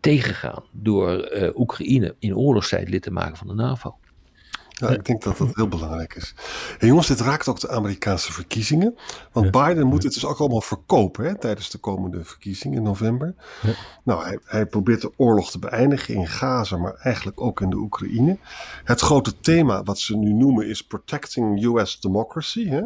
tegengaan 0.00 0.62
door 0.70 1.32
uh, 1.32 1.48
Oekraïne 1.54 2.14
in 2.18 2.36
oorlogstijd 2.36 2.88
lid 2.88 3.02
te 3.02 3.10
maken 3.10 3.36
van 3.36 3.46
de 3.46 3.54
NAVO. 3.54 3.96
Ja, 4.88 4.94
ik 4.96 5.04
denk 5.04 5.22
dat 5.22 5.36
dat 5.36 5.48
heel 5.54 5.68
belangrijk 5.68 6.14
is. 6.14 6.34
Hey 6.78 6.88
jongens, 6.88 7.06
dit 7.06 7.20
raakt 7.20 7.48
ook 7.48 7.60
de 7.60 7.68
Amerikaanse 7.68 8.32
verkiezingen. 8.32 8.94
Want 9.32 9.50
Biden 9.50 9.86
moet 9.86 10.02
het 10.02 10.14
dus 10.14 10.24
ook 10.24 10.38
allemaal 10.38 10.60
verkopen 10.60 11.24
hè, 11.24 11.38
tijdens 11.38 11.70
de 11.70 11.78
komende 11.78 12.24
verkiezingen 12.24 12.76
in 12.76 12.82
november. 12.82 13.34
Ja. 13.62 13.74
Nou, 14.04 14.24
hij, 14.24 14.38
hij, 14.44 14.66
probeert 14.66 15.00
de 15.00 15.12
oorlog 15.16 15.50
te 15.50 15.58
beëindigen 15.58 16.14
in 16.14 16.28
Gaza, 16.28 16.76
maar 16.76 16.94
eigenlijk 16.94 17.40
ook 17.40 17.60
in 17.60 17.70
de 17.70 17.76
Oekraïne. 17.76 18.38
Het 18.84 19.00
grote 19.00 19.40
thema 19.40 19.82
wat 19.82 19.98
ze 19.98 20.16
nu 20.16 20.32
noemen 20.32 20.68
is 20.68 20.82
Protecting 20.82 21.64
US 21.64 22.00
Democracy. 22.00 22.68
Hè? 22.68 22.82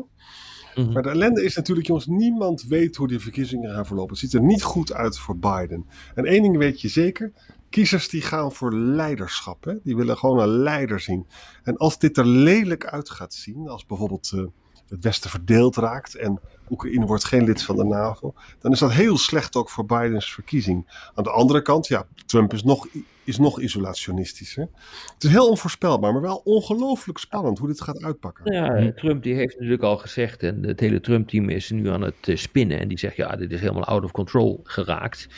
Mhm. 0.76 0.92
Maar 0.92 1.02
de 1.02 1.08
ellende 1.08 1.44
is 1.44 1.56
natuurlijk, 1.56 1.86
jongens, 1.86 2.06
niemand 2.06 2.62
weet 2.62 2.96
hoe 2.96 3.08
die 3.08 3.20
verkiezingen 3.20 3.74
gaan 3.74 3.86
verlopen. 3.86 4.10
Het 4.10 4.18
ziet 4.18 4.34
er 4.34 4.42
niet 4.42 4.62
goed 4.62 4.92
uit 4.92 5.18
voor 5.18 5.36
Biden. 5.36 5.86
En 6.14 6.24
één 6.24 6.42
ding 6.42 6.56
weet 6.56 6.80
je 6.80 6.88
zeker, 6.88 7.32
Kiezers 7.70 8.08
die 8.08 8.23
gaan 8.23 8.52
voor 8.52 8.75
leiderschap. 8.75 9.64
Hè? 9.64 9.75
Die 9.82 9.96
willen 9.96 10.16
gewoon 10.16 10.38
een 10.38 10.49
leider 10.49 11.00
zien. 11.00 11.26
En 11.62 11.76
als 11.76 11.99
dit 11.99 12.16
er 12.16 12.26
lelijk 12.26 12.87
uit 12.87 13.11
gaat 13.11 13.35
zien, 13.35 13.68
als 13.68 13.87
bijvoorbeeld 13.87 14.32
uh, 14.35 14.44
het 14.88 15.04
Westen 15.04 15.30
verdeeld 15.30 15.76
raakt 15.76 16.14
en 16.14 16.40
Oekraïne 16.70 17.06
wordt 17.06 17.25
geen 17.25 17.44
lid 17.44 17.62
van 17.62 17.76
de 17.76 17.85
NAVO, 17.85 18.35
dan 18.58 18.73
is 18.73 18.78
dat 18.78 18.92
heel 18.92 19.18
slecht 19.18 19.56
ook 19.56 19.70
voor 19.70 19.87
Bidens 19.87 20.32
verkiezing. 20.32 21.11
Aan 21.14 21.25
de 21.25 21.30
andere 21.30 21.62
kant, 21.62 21.87
ja, 21.87 22.06
Trump 22.26 22.52
is 22.52 22.62
nog, 22.62 22.87
is 23.25 23.38
nog 23.38 23.61
isolationistischer. 23.61 24.68
Het 25.14 25.25
is 25.25 25.30
heel 25.30 25.49
onvoorspelbaar, 25.49 26.12
maar 26.12 26.23
wel 26.23 26.40
ongelooflijk 26.44 27.18
spannend 27.18 27.58
hoe 27.58 27.68
dit 27.68 27.80
gaat 27.80 28.02
uitpakken. 28.02 28.52
Ja, 28.52 28.92
Trump 28.92 29.23
die 29.23 29.35
heeft 29.35 29.54
natuurlijk 29.54 29.82
al 29.82 29.96
gezegd, 29.96 30.42
en 30.42 30.62
het 30.62 30.80
hele 30.80 31.00
Trump-team 31.00 31.49
is 31.49 31.70
nu 31.70 31.88
aan 31.88 32.02
het 32.02 32.28
eh, 32.28 32.37
spinnen, 32.37 32.78
en 32.78 32.88
die 32.88 32.99
zegt, 32.99 33.16
ja, 33.16 33.37
dit 33.37 33.52
is 33.52 33.61
helemaal 33.61 33.85
out 33.85 34.04
of 34.04 34.11
control 34.11 34.61
geraakt. 34.62 35.28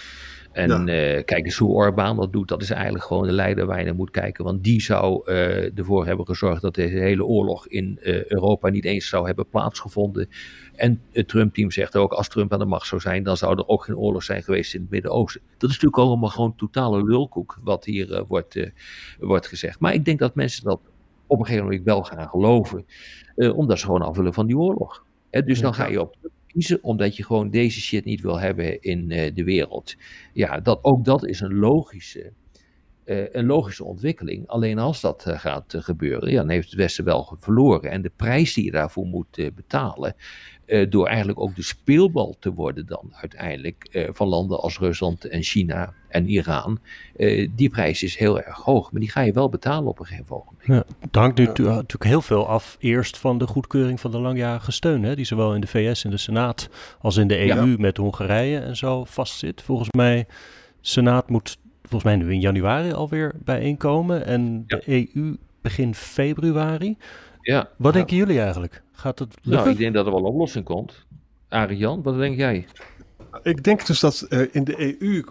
En 0.52 0.86
ja. 0.86 1.16
uh, 1.16 1.24
kijk 1.24 1.44
eens 1.44 1.56
hoe 1.56 1.74
Orbán 1.74 2.16
dat 2.16 2.32
doet. 2.32 2.48
Dat 2.48 2.62
is 2.62 2.70
eigenlijk 2.70 3.04
gewoon 3.04 3.26
de 3.26 3.32
leider 3.32 3.66
waar 3.66 3.78
je 3.78 3.84
naar 3.84 3.94
moet 3.94 4.10
kijken. 4.10 4.44
Want 4.44 4.64
die 4.64 4.82
zou 4.82 5.30
uh, 5.30 5.78
ervoor 5.78 6.06
hebben 6.06 6.26
gezorgd 6.26 6.62
dat 6.62 6.74
deze 6.74 6.96
hele 6.96 7.24
oorlog 7.24 7.66
in 7.68 7.98
uh, 8.02 8.24
Europa 8.24 8.68
niet 8.68 8.84
eens 8.84 9.08
zou 9.08 9.26
hebben 9.26 9.48
plaatsgevonden. 9.48 10.28
En 10.74 11.00
het 11.12 11.28
Trump-team 11.28 11.70
zegt 11.70 11.96
ook, 11.96 12.12
als 12.12 12.28
Trump 12.28 12.52
aan 12.52 12.58
de 12.58 12.64
macht 12.64 12.86
zou 12.86 13.00
zijn, 13.00 13.22
dan 13.22 13.36
zou 13.36 13.58
er 13.58 13.68
ook 13.68 13.84
geen 13.84 13.96
oorlog 13.96 14.22
zijn 14.22 14.42
geweest 14.42 14.74
in 14.74 14.80
het 14.80 14.90
Midden-Oosten. 14.90 15.40
Dat 15.58 15.70
is 15.70 15.76
natuurlijk 15.80 16.02
allemaal 16.02 16.30
gewoon 16.30 16.56
totale 16.56 17.04
lulkoek 17.04 17.58
wat 17.62 17.84
hier 17.84 18.24
wordt, 18.28 18.70
wordt 19.18 19.46
gezegd. 19.46 19.80
Maar 19.80 19.94
ik 19.94 20.04
denk 20.04 20.18
dat 20.18 20.34
mensen 20.34 20.64
dat 20.64 20.80
op 21.26 21.38
een 21.38 21.44
gegeven 21.44 21.66
moment 21.66 21.84
wel 21.84 22.02
gaan 22.02 22.28
geloven. 22.28 22.84
omdat 23.54 23.78
ze 23.78 23.84
gewoon 23.84 24.02
af 24.02 24.16
willen 24.16 24.34
van 24.34 24.46
die 24.46 24.58
oorlog. 24.58 25.04
dus 25.30 25.60
dan 25.60 25.74
ga 25.74 25.86
je 25.86 26.00
op 26.00 26.16
omdat 26.80 27.16
je 27.16 27.24
gewoon 27.24 27.50
deze 27.50 27.80
shit 27.80 28.04
niet 28.04 28.20
wil 28.20 28.40
hebben 28.40 28.80
in 28.80 29.10
uh, 29.10 29.34
de 29.34 29.44
wereld. 29.44 29.94
Ja, 30.32 30.60
dat, 30.60 30.78
ook 30.82 31.04
dat 31.04 31.26
is 31.26 31.40
een 31.40 31.54
logische, 31.54 32.32
uh, 33.04 33.32
een 33.32 33.46
logische 33.46 33.84
ontwikkeling. 33.84 34.46
Alleen 34.46 34.78
als 34.78 35.00
dat 35.00 35.24
uh, 35.28 35.38
gaat 35.38 35.74
gebeuren, 35.78 36.32
dan 36.32 36.48
heeft 36.48 36.70
het 36.70 36.78
Westen 36.78 37.04
wel 37.04 37.36
verloren. 37.40 37.90
En 37.90 38.02
de 38.02 38.12
prijs 38.16 38.54
die 38.54 38.64
je 38.64 38.70
daarvoor 38.70 39.06
moet 39.06 39.50
betalen, 39.54 40.14
door 40.88 41.06
eigenlijk 41.06 41.40
ook 41.40 41.56
de 41.56 41.62
speelbal 41.62 42.36
te 42.38 42.52
worden 42.52 42.86
dan 42.86 43.08
uiteindelijk 43.12 44.08
van 44.12 44.28
landen 44.28 44.60
als 44.60 44.78
Rusland 44.78 45.24
en 45.24 45.42
China 45.42 45.94
en 46.08 46.28
Iran. 46.28 46.78
die 47.50 47.68
prijs 47.68 48.02
is 48.02 48.16
heel 48.16 48.40
erg 48.40 48.56
hoog, 48.56 48.92
maar 48.92 49.00
die 49.00 49.10
ga 49.10 49.20
je 49.20 49.32
wel 49.32 49.48
betalen 49.48 49.88
op 49.88 49.98
een 49.98 50.06
gegeven 50.06 50.36
moment. 50.36 50.86
Ja, 50.86 50.94
het 51.00 51.14
hangt 51.14 51.38
nu 51.38 51.44
natuurlijk 51.44 52.04
heel 52.04 52.22
veel 52.22 52.46
af 52.46 52.76
eerst 52.80 53.18
van 53.18 53.38
de 53.38 53.46
goedkeuring 53.46 54.00
van 54.00 54.10
de 54.10 54.18
langjarige 54.18 54.72
steun, 54.72 55.02
hè, 55.02 55.16
die 55.16 55.24
zowel 55.24 55.54
in 55.54 55.60
de 55.60 55.66
VS 55.66 56.04
en 56.04 56.10
de 56.10 56.16
Senaat 56.16 56.68
als 57.00 57.16
in 57.16 57.28
de 57.28 57.38
EU 57.38 57.66
ja. 57.66 57.76
met 57.78 57.96
Hongarije 57.96 58.58
en 58.58 58.76
zo 58.76 59.04
vastzit. 59.04 59.62
Volgens 59.62 59.90
mij, 59.90 60.26
Senaat 60.80 61.30
moet 61.30 61.58
volgens 61.82 62.04
mij 62.04 62.16
nu 62.16 62.32
in 62.32 62.40
januari 62.40 62.92
alweer 62.92 63.34
bijeenkomen 63.44 64.26
en 64.26 64.64
ja. 64.66 64.76
de 64.76 65.08
EU 65.14 65.36
begin 65.60 65.94
februari. 65.94 66.96
Ja. 67.40 67.68
Wat 67.76 67.92
denken 67.92 68.16
jullie 68.16 68.40
eigenlijk? 68.40 68.82
Gaat 68.92 69.18
het 69.18 69.34
lukken? 69.34 69.52
Nou, 69.52 69.70
ik 69.70 69.78
denk 69.78 69.94
dat 69.94 70.06
er 70.06 70.12
wel 70.12 70.20
een 70.20 70.26
oplossing 70.26 70.64
komt. 70.64 71.06
Arjan, 71.48 72.02
wat 72.02 72.16
denk 72.16 72.36
jij? 72.36 72.66
Ik 73.42 73.64
denk 73.64 73.86
dus 73.86 74.00
dat 74.00 74.26
uh, 74.28 74.46
in 74.50 74.64
de 74.64 75.02
EU 75.02 75.24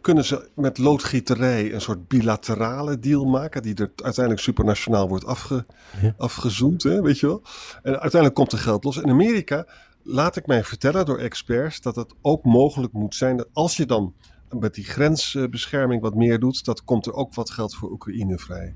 kunnen 0.00 0.24
ze 0.24 0.48
met 0.54 0.78
loodgieterij 0.78 1.74
een 1.74 1.80
soort 1.80 2.08
bilaterale 2.08 2.98
deal 2.98 3.24
maken, 3.24 3.62
die 3.62 3.74
er 3.74 3.90
uiteindelijk 3.96 4.44
supernationaal 4.44 5.08
wordt 5.08 5.24
afge, 5.24 5.66
ja. 6.00 6.14
afgezoomd, 6.18 6.82
hè, 6.82 7.02
weet 7.02 7.18
je 7.18 7.26
wel. 7.26 7.42
En 7.82 7.92
uiteindelijk 7.92 8.34
komt 8.34 8.52
er 8.52 8.58
geld 8.58 8.84
los. 8.84 8.96
In 8.96 9.10
Amerika 9.10 9.66
laat 10.02 10.36
ik 10.36 10.46
mij 10.46 10.64
vertellen 10.64 11.06
door 11.06 11.18
experts 11.18 11.80
dat 11.80 11.96
het 11.96 12.14
ook 12.22 12.44
mogelijk 12.44 12.92
moet 12.92 13.14
zijn 13.14 13.36
dat 13.36 13.48
als 13.52 13.76
je 13.76 13.86
dan 13.86 14.14
met 14.50 14.74
die 14.74 14.84
grensbescherming 14.84 16.02
wat 16.02 16.14
meer 16.14 16.38
doet, 16.38 16.64
dat 16.64 16.84
komt 16.84 17.06
er 17.06 17.12
ook 17.12 17.34
wat 17.34 17.50
geld 17.50 17.74
voor 17.74 17.90
Oekraïne 17.90 18.38
vrij. 18.38 18.74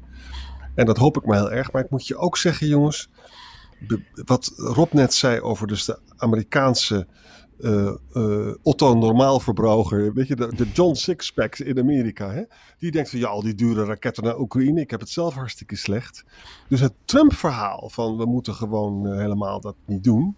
En 0.75 0.87
dat 0.87 0.97
hoop 0.97 1.17
ik 1.17 1.27
maar 1.27 1.37
heel 1.37 1.53
erg. 1.53 1.73
Maar 1.73 1.85
ik 1.85 1.91
moet 1.91 2.07
je 2.07 2.17
ook 2.17 2.37
zeggen, 2.37 2.67
jongens, 2.67 3.09
wat 4.25 4.53
Rob 4.57 4.93
net 4.93 5.15
zei 5.15 5.41
over 5.41 5.67
dus 5.67 5.85
de 5.85 5.99
Amerikaanse 6.17 7.07
uh, 7.63 7.95
uh, 8.13 8.55
Otto 8.63 8.95
normaalverbruiker, 8.95 10.15
weet 10.15 10.27
je, 10.27 10.37
de, 10.37 10.55
de 10.57 10.67
John 10.73 10.95
Sixpacks 10.95 11.61
in 11.61 11.79
Amerika, 11.79 12.31
hè? 12.31 12.43
die 12.79 12.91
denkt 12.91 13.11
van 13.11 13.19
ja, 13.19 13.27
al 13.27 13.43
die 13.43 13.55
dure 13.55 13.85
raketten 13.85 14.25
naar 14.25 14.39
Oekraïne, 14.39 14.81
ik 14.81 14.91
heb 14.91 15.01
het 15.01 15.09
zelf 15.09 15.35
hartstikke 15.35 15.77
slecht. 15.77 16.25
Dus 16.69 16.81
het 16.81 16.93
Trump-verhaal 17.05 17.89
van 17.89 18.17
we 18.17 18.27
moeten 18.27 18.55
gewoon 18.55 19.07
uh, 19.07 19.19
helemaal 19.19 19.61
dat 19.61 19.77
niet 19.87 20.05
doen, 20.05 20.37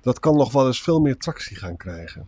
dat 0.00 0.18
kan 0.18 0.36
nog 0.36 0.52
wel 0.52 0.66
eens 0.66 0.82
veel 0.82 1.00
meer 1.00 1.16
tractie 1.16 1.56
gaan 1.56 1.76
krijgen. 1.76 2.26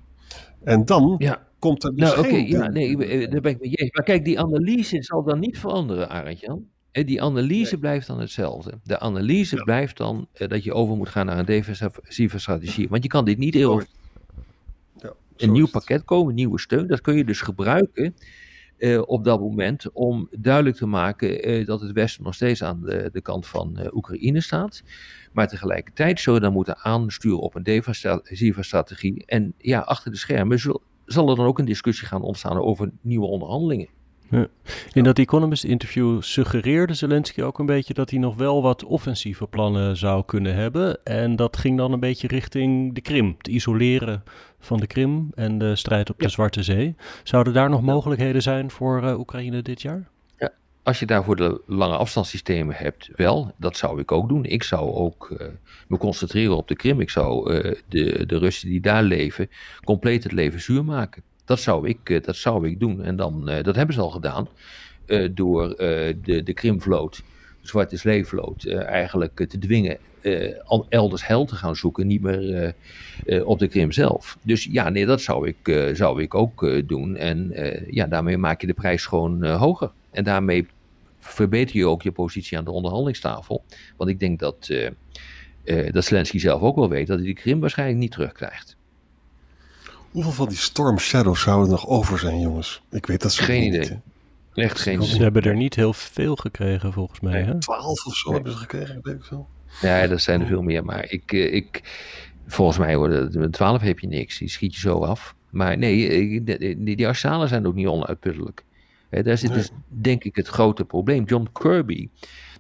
En 0.64 0.85
dan 0.85 1.14
ja. 1.18 1.47
komt 1.59 1.85
er 1.85 1.90
dus 1.95 2.00
nou, 2.00 2.18
oké, 2.18 2.28
okay, 2.28 2.47
ja, 2.47 2.68
nee, 2.68 2.97
daar 3.28 3.40
ben 3.40 3.52
ik 3.52 3.61
met 3.61 3.71
je 3.71 3.90
Maar 3.92 4.04
kijk, 4.04 4.25
die 4.25 4.40
analyse 4.40 5.02
zal 5.02 5.23
dan 5.25 5.38
niet 5.38 5.59
veranderen, 5.59 6.09
Arend-Jan. 6.09 6.64
Die 6.92 7.23
analyse 7.23 7.71
nee. 7.71 7.80
blijft 7.80 8.06
dan 8.06 8.21
hetzelfde. 8.21 8.78
De 8.83 8.99
analyse 8.99 9.56
ja. 9.56 9.62
blijft 9.62 9.97
dan 9.97 10.28
dat 10.33 10.64
je 10.64 10.73
over 10.73 10.97
moet 10.97 11.09
gaan 11.09 11.26
naar 11.26 11.38
een 11.38 11.45
defensieve 11.45 12.38
strategie. 12.38 12.88
Want 12.88 13.02
je 13.02 13.09
kan 13.09 13.25
dit 13.25 13.38
niet 13.38 13.54
heel 13.54 13.83
een 15.37 15.52
nieuw 15.52 15.69
pakket 15.69 16.05
komen, 16.05 16.35
nieuwe 16.35 16.61
steun. 16.61 16.87
Dat 16.87 17.00
kun 17.00 17.16
je 17.16 17.25
dus 17.25 17.40
gebruiken 17.40 18.14
uh, 18.78 19.02
op 19.07 19.25
dat 19.25 19.40
moment 19.40 19.93
om 19.93 20.28
duidelijk 20.31 20.76
te 20.76 20.87
maken 20.87 21.50
uh, 21.50 21.66
dat 21.66 21.81
het 21.81 21.93
Westen 21.93 22.25
nog 22.25 22.35
steeds 22.35 22.62
aan 22.62 22.81
de, 22.81 23.09
de 23.12 23.21
kant 23.21 23.47
van 23.47 23.76
uh, 23.81 23.87
Oekraïne 23.93 24.40
staat. 24.40 24.83
Maar 25.33 25.49
tegelijkertijd 25.49 26.21
zullen 26.21 26.38
we 26.38 26.45
dan 26.45 26.55
moeten 26.55 26.78
aansturen 26.78 27.40
op 27.40 27.55
een 27.55 27.62
defensieve 27.62 28.62
strategie. 28.62 29.26
En 29.26 29.55
ja, 29.59 29.81
achter 29.81 30.11
de 30.11 30.16
schermen 30.16 30.59
zal, 30.59 30.83
zal 31.05 31.31
er 31.31 31.37
dan 31.37 31.47
ook 31.47 31.59
een 31.59 31.64
discussie 31.64 32.07
gaan 32.07 32.23
ontstaan 32.23 32.59
over 32.59 32.90
nieuwe 33.00 33.26
onderhandelingen. 33.26 33.88
Ja. 34.30 34.47
In 34.92 35.04
dat 35.04 35.18
Economist 35.18 35.64
interview 35.64 36.23
suggereerde 36.23 36.95
Zelensky 36.95 37.42
ook 37.42 37.59
een 37.59 37.66
beetje 37.66 37.95
dat 37.95 38.11
hij 38.11 38.18
nog 38.18 38.37
wel 38.37 38.62
wat 38.62 38.85
offensieve 38.85 39.47
plannen 39.47 39.97
zou 39.97 40.25
kunnen 40.25 40.54
hebben. 40.54 41.04
En 41.04 41.37
dat 41.37 41.56
ging 41.56 41.76
dan 41.76 41.92
een 41.92 42.00
beetje 42.00 42.28
richting 42.28 42.95
de 42.95 43.00
Krim, 43.00 43.35
het 43.38 43.49
isoleren 43.49 44.23
van 44.59 44.80
de 44.80 44.87
Krim 44.87 45.30
en 45.35 45.59
de 45.59 45.76
strijd 45.76 46.11
op 46.11 46.21
ja. 46.21 46.26
de 46.26 46.33
Zwarte 46.33 46.62
Zee. 46.62 46.95
Zouden 47.23 47.52
daar 47.52 47.71
nog 47.71 47.83
mogelijkheden 47.83 48.42
zijn 48.42 48.71
voor 48.71 49.02
uh, 49.02 49.18
Oekraïne 49.18 49.62
dit 49.62 49.83
jaar? 49.83 50.09
Ja, 50.38 50.52
als 50.83 50.99
je 50.99 51.06
daarvoor 51.06 51.37
de 51.37 51.61
lange 51.66 51.97
afstandssystemen 51.97 52.75
hebt, 52.75 53.11
wel. 53.16 53.52
Dat 53.56 53.76
zou 53.76 54.00
ik 54.00 54.12
ook 54.12 54.28
doen. 54.28 54.45
Ik 54.45 54.62
zou 54.62 54.90
ook 54.90 55.28
uh, 55.33 55.47
me 55.88 55.99
concentreren 55.99 56.56
op 56.56 56.68
de 56.68 56.76
Krim. 56.76 57.00
Ik 57.00 57.11
zou 57.11 57.54
uh, 57.54 57.75
de, 57.88 58.26
de 58.26 58.38
Russen 58.38 58.68
die 58.68 58.80
daar 58.80 59.02
leven 59.02 59.50
compleet 59.85 60.23
het 60.23 60.33
leven 60.33 60.61
zuur 60.61 60.85
maken. 60.85 61.23
Dat 61.47 61.61
zou 61.61 61.88
ik, 61.88 62.25
dat 62.25 62.37
zou 62.37 62.69
ik 62.69 62.81
doen. 62.81 63.03
En 63.03 63.17
dan, 63.17 63.50
dat 63.62 63.76
hebben 63.76 63.95
ze 63.95 64.00
al 64.00 64.11
gedaan 64.11 64.49
uh, 65.07 65.29
door 65.35 65.69
uh, 65.69 65.76
de, 66.23 66.43
de 66.45 66.53
Krimvloot, 66.53 67.17
de 67.61 67.69
Zwarte 67.69 67.97
Sleevloot, 67.97 68.65
uh, 68.65 68.83
eigenlijk 68.83 69.47
te 69.49 69.59
dwingen 69.59 69.99
elders 70.88 71.26
hel 71.26 71.45
te 71.45 71.55
gaan 71.55 71.76
zoeken, 71.76 72.07
niet 72.07 72.23
meer 72.23 72.75
op 73.45 73.59
de 73.59 73.69
Krim 73.69 73.93
zelf. 73.93 74.38
Dus 74.43 74.65
ja, 74.65 74.88
nee, 74.88 75.07
dat 75.07 75.21
zou 75.21 75.49
ik, 75.49 75.91
zou 75.93 76.23
ik 76.23 76.35
ook 76.35 76.88
doen. 76.88 77.17
En 77.17 77.53
ja, 77.91 78.07
daarmee 78.07 78.37
maak 78.37 78.61
je 78.61 78.67
de 78.67 78.75
prijs 78.75 79.07
gewoon 79.07 79.45
hoger. 79.45 79.91
En 80.11 80.25
daarmee 80.25 80.67
verbeter 81.19 81.76
je 81.76 81.87
ook 81.87 82.03
je 82.03 82.12
positie 82.12 82.59
aan 82.59 82.65
de 82.65 82.71
onderhandelingstafel. 82.71 83.65
Want 83.97 84.11
ik 84.11 84.21
denk 84.21 84.38
dat, 84.38 84.71
dat 85.91 86.05
Zelensky 86.05 86.38
zelf 86.38 86.62
ook 86.62 86.76
wel 86.76 86.88
weet 86.88 87.07
dat 87.07 87.19
hij 87.19 87.26
de 87.26 87.35
Krim 87.35 87.61
waarschijnlijk 87.61 87.99
niet 87.99 88.12
terugkrijgt. 88.12 88.75
Hoeveel 90.16 90.32
van 90.35 90.49
die 90.49 90.56
Storm 90.56 90.99
Shadows 90.99 91.40
zouden 91.40 91.70
nog 91.70 91.87
over 91.87 92.18
zijn, 92.18 92.40
jongens? 92.40 92.82
Ik 92.90 93.06
weet 93.06 93.23
dat 93.23 93.32
ze 93.32 93.42
Geen 93.42 93.61
niet, 93.61 93.75
idee. 93.75 94.00
hè? 94.54 94.62
Echt 94.62 94.78
geen 94.80 95.02
Ze 95.02 95.23
hebben 95.23 95.42
er 95.42 95.56
niet 95.56 95.75
heel 95.75 95.92
veel 95.92 96.37
gekregen, 96.37 96.92
volgens 96.92 97.20
mij. 97.20 97.42
Hè? 97.42 97.58
12 97.61 98.06
of 98.06 98.14
zo 98.16 98.32
hebben 98.32 98.52
ze 98.52 98.58
gekregen, 98.58 98.99
weet 99.02 99.14
ik 99.14 99.25
veel. 99.25 99.49
Ja, 99.80 100.06
dat 100.06 100.20
zijn 100.20 100.40
er 100.40 100.46
veel 100.46 100.62
meer. 100.62 100.85
Maar 100.85 101.11
ik, 101.11 101.32
ik, 101.32 101.82
volgens 102.46 102.78
mij 102.78 102.96
worden 102.96 103.38
met 103.40 103.52
12 103.52 103.80
heb 103.80 103.99
je 103.99 104.06
niks. 104.06 104.38
Die 104.38 104.49
schiet 104.49 104.75
je 104.75 104.80
zo 104.80 104.99
af. 104.99 105.35
Maar 105.50 105.78
nee, 105.78 106.44
die, 106.44 106.96
die 106.96 107.06
arsenalen 107.06 107.49
zijn 107.49 107.66
ook 107.66 107.75
niet 107.75 107.87
onuitputtelijk. 107.87 108.64
He, 109.10 109.22
daar 109.22 109.38
zit 109.38 109.50
nee. 109.50 109.58
dus 109.58 109.70
denk 109.88 110.25
ik 110.25 110.36
het 110.36 110.46
grote 110.46 110.84
probleem. 110.84 111.25
John 111.25 111.48
Kirby, 111.52 112.08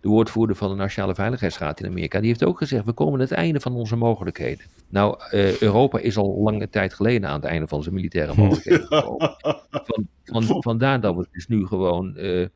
de 0.00 0.08
woordvoerder 0.08 0.56
van 0.56 0.68
de 0.68 0.76
Nationale 0.76 1.14
Veiligheidsraad 1.14 1.80
in 1.80 1.86
Amerika, 1.86 2.18
die 2.18 2.28
heeft 2.28 2.44
ook 2.44 2.58
gezegd: 2.58 2.84
we 2.84 2.92
komen 2.92 3.14
aan 3.14 3.20
het 3.20 3.32
einde 3.32 3.60
van 3.60 3.74
onze 3.74 3.96
mogelijkheden. 3.96 4.66
Nou, 4.88 5.20
uh, 5.32 5.60
Europa 5.60 5.98
is 5.98 6.16
al 6.16 6.42
lange 6.42 6.68
tijd 6.68 6.94
geleden 6.94 7.28
aan 7.28 7.34
het 7.40 7.44
einde 7.44 7.68
van 7.68 7.82
zijn 7.82 7.94
militaire 7.94 8.34
mogelijkheden 8.40 8.86
gekomen. 8.86 9.36
Van, 9.70 10.06
van, 10.24 10.62
vandaar 10.62 11.00
dat 11.00 11.16
we 11.16 11.26
dus 11.32 11.46
nu 11.46 11.66
gewoon 11.66 12.14
uh, 12.16 12.46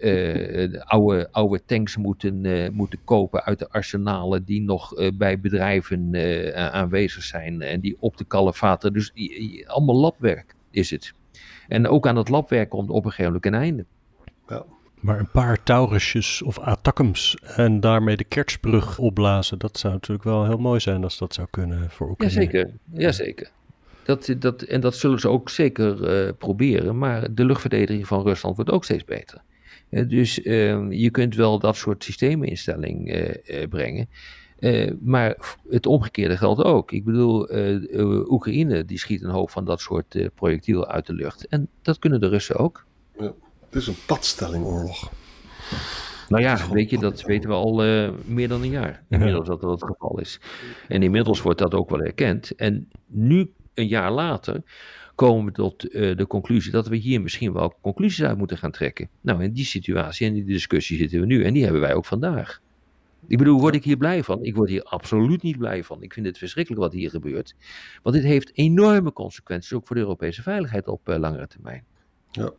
uh, 0.00 0.80
oude, 0.80 1.28
oude 1.30 1.62
tanks 1.66 1.96
moeten, 1.96 2.70
moeten 2.74 2.98
kopen 3.04 3.44
uit 3.44 3.58
de 3.58 3.70
arsenalen 3.70 4.44
die 4.44 4.62
nog 4.62 5.10
bij 5.14 5.40
bedrijven 5.40 6.10
aanwezig 6.72 7.22
zijn 7.22 7.62
en 7.62 7.80
die 7.80 7.96
op 8.00 8.16
de 8.16 8.24
kalefaten. 8.24 8.92
Dus 8.92 9.12
allemaal 9.66 9.96
labwerk 9.96 10.54
is 10.70 10.90
het. 10.90 11.12
En 11.70 11.88
ook 11.88 12.06
aan 12.06 12.14
dat 12.14 12.28
labwerk 12.28 12.68
komt 12.68 12.90
op 12.90 13.04
een 13.04 13.10
gegeven 13.10 13.32
moment 13.32 13.46
een 13.46 13.60
einde. 13.60 13.84
Ja. 14.48 14.64
Maar 14.94 15.18
een 15.18 15.30
paar 15.30 15.62
Taurusjes 15.62 16.42
of 16.42 16.58
Attackums 16.58 17.36
en 17.56 17.80
daarmee 17.80 18.16
de 18.16 18.24
Kertsbrug 18.24 18.98
opblazen, 18.98 19.58
dat 19.58 19.78
zou 19.78 19.92
natuurlijk 19.92 20.24
wel 20.24 20.46
heel 20.46 20.58
mooi 20.58 20.80
zijn 20.80 21.02
als 21.02 21.18
dat 21.18 21.34
zou 21.34 21.46
kunnen 21.50 21.90
voor 21.90 22.10
Oekraïne. 22.10 22.40
Jazeker, 22.40 22.70
jazeker. 22.92 23.50
Dat, 24.04 24.34
dat, 24.38 24.62
en 24.62 24.80
dat 24.80 24.94
zullen 24.94 25.20
ze 25.20 25.28
ook 25.28 25.50
zeker 25.50 26.24
uh, 26.26 26.32
proberen. 26.38 26.98
Maar 26.98 27.34
de 27.34 27.44
luchtverdediging 27.44 28.06
van 28.06 28.22
Rusland 28.22 28.56
wordt 28.56 28.70
ook 28.70 28.84
steeds 28.84 29.04
beter. 29.04 29.42
Uh, 29.90 30.08
dus 30.08 30.38
uh, 30.38 30.90
je 30.90 31.10
kunt 31.10 31.34
wel 31.34 31.58
dat 31.58 31.76
soort 31.76 32.04
systeeminstelling 32.04 33.14
uh, 33.14 33.68
brengen. 33.68 34.08
Maar 35.00 35.56
het 35.68 35.86
omgekeerde 35.86 36.36
geldt 36.36 36.64
ook. 36.64 36.92
Ik 36.92 37.04
bedoel, 37.04 37.48
Oekraïne 38.32 38.84
die 38.84 38.98
schiet 38.98 39.22
een 39.22 39.30
hoop 39.30 39.50
van 39.50 39.64
dat 39.64 39.80
soort 39.80 40.34
projectielen 40.34 40.88
uit 40.88 41.06
de 41.06 41.14
lucht. 41.14 41.46
En 41.46 41.68
dat 41.82 41.98
kunnen 41.98 42.20
de 42.20 42.28
Russen 42.28 42.56
ook. 42.56 42.86
Ja, 43.18 43.32
het 43.66 43.74
is 43.74 43.86
een 43.86 43.96
padstellingoorlog. 44.06 45.10
Nou 46.28 46.42
ja, 46.42 46.68
weet 46.72 46.90
je, 46.90 46.98
dat 46.98 47.22
weten 47.22 47.50
we 47.50 47.56
al 47.56 47.86
uh, 47.86 48.10
meer 48.24 48.48
dan 48.48 48.62
een 48.62 48.70
jaar. 48.70 49.04
Inmiddels 49.08 49.46
dat 49.46 49.60
dat 49.60 49.70
het 49.70 49.84
geval 49.84 50.20
is. 50.20 50.40
En 50.88 51.02
inmiddels 51.02 51.42
wordt 51.42 51.58
dat 51.58 51.74
ook 51.74 51.90
wel 51.90 52.00
erkend. 52.00 52.54
En 52.54 52.88
nu, 53.06 53.52
een 53.74 53.88
jaar 53.88 54.12
later, 54.12 54.62
komen 55.14 55.44
we 55.44 55.52
tot 55.52 55.94
uh, 55.94 56.16
de 56.16 56.26
conclusie 56.26 56.72
dat 56.72 56.88
we 56.88 56.96
hier 56.96 57.20
misschien 57.20 57.52
wel 57.52 57.74
conclusies 57.80 58.24
uit 58.24 58.38
moeten 58.38 58.58
gaan 58.58 58.70
trekken. 58.70 59.08
Nou, 59.20 59.42
in 59.42 59.52
die 59.52 59.64
situatie 59.64 60.26
en 60.26 60.32
die 60.32 60.44
discussie 60.44 60.98
zitten 60.98 61.20
we 61.20 61.26
nu. 61.26 61.44
En 61.44 61.52
die 61.52 61.62
hebben 61.62 61.80
wij 61.80 61.94
ook 61.94 62.06
vandaag. 62.06 62.60
Ik 63.30 63.38
bedoel, 63.38 63.60
word 63.60 63.74
ik 63.74 63.84
hier 63.84 63.96
blij 63.96 64.24
van? 64.24 64.44
Ik 64.44 64.56
word 64.56 64.68
hier 64.68 64.82
absoluut 64.82 65.42
niet 65.42 65.58
blij 65.58 65.84
van. 65.84 66.02
Ik 66.02 66.12
vind 66.12 66.26
het 66.26 66.38
verschrikkelijk 66.38 66.82
wat 66.82 66.92
hier 66.92 67.10
gebeurt. 67.10 67.54
Want 68.02 68.14
dit 68.16 68.24
heeft 68.24 68.50
enorme 68.54 69.12
consequenties, 69.12 69.72
ook 69.72 69.86
voor 69.86 69.96
de 69.96 70.02
Europese 70.02 70.42
veiligheid 70.42 70.86
op 70.86 71.08
uh, 71.08 71.16
langere 71.16 71.46
termijn. 71.46 71.84
Ja. 72.30 72.52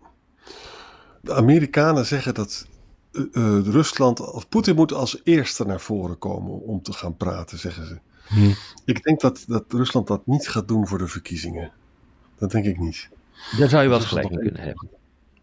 De 1.22 1.34
Amerikanen 1.34 2.06
zeggen 2.06 2.34
dat 2.34 2.68
uh, 3.12 3.60
Rusland, 3.64 4.20
of 4.20 4.50
Poetin 4.50 4.76
moet 4.76 4.94
als 4.94 5.22
eerste 5.24 5.66
naar 5.66 5.82
voren 5.82 6.18
komen 6.18 6.62
om 6.62 6.82
te 6.82 6.94
gaan 6.94 7.18
praten, 7.18 7.58
zeggen 7.58 7.88
ze. 7.88 8.00
Hm. 8.28 8.52
Ik 8.86 9.04
denk 9.04 9.20
dat, 9.20 9.44
dat 9.48 9.66
Rusland 9.68 10.08
dat 10.08 10.28
niet 10.28 10.48
gaat 10.48 10.68
doen 10.68 10.88
voor 10.88 10.98
de 10.98 11.08
verkiezingen. 11.08 11.72
Dat 12.38 12.52
denk 12.52 12.66
ik 12.66 12.80
niet. 12.80 13.10
Daar 13.58 13.70
zou 13.70 13.84
je 13.84 13.90
wel 13.90 14.00
gelijk 14.00 14.28
kunnen 14.28 14.62
hebben. 14.62 14.90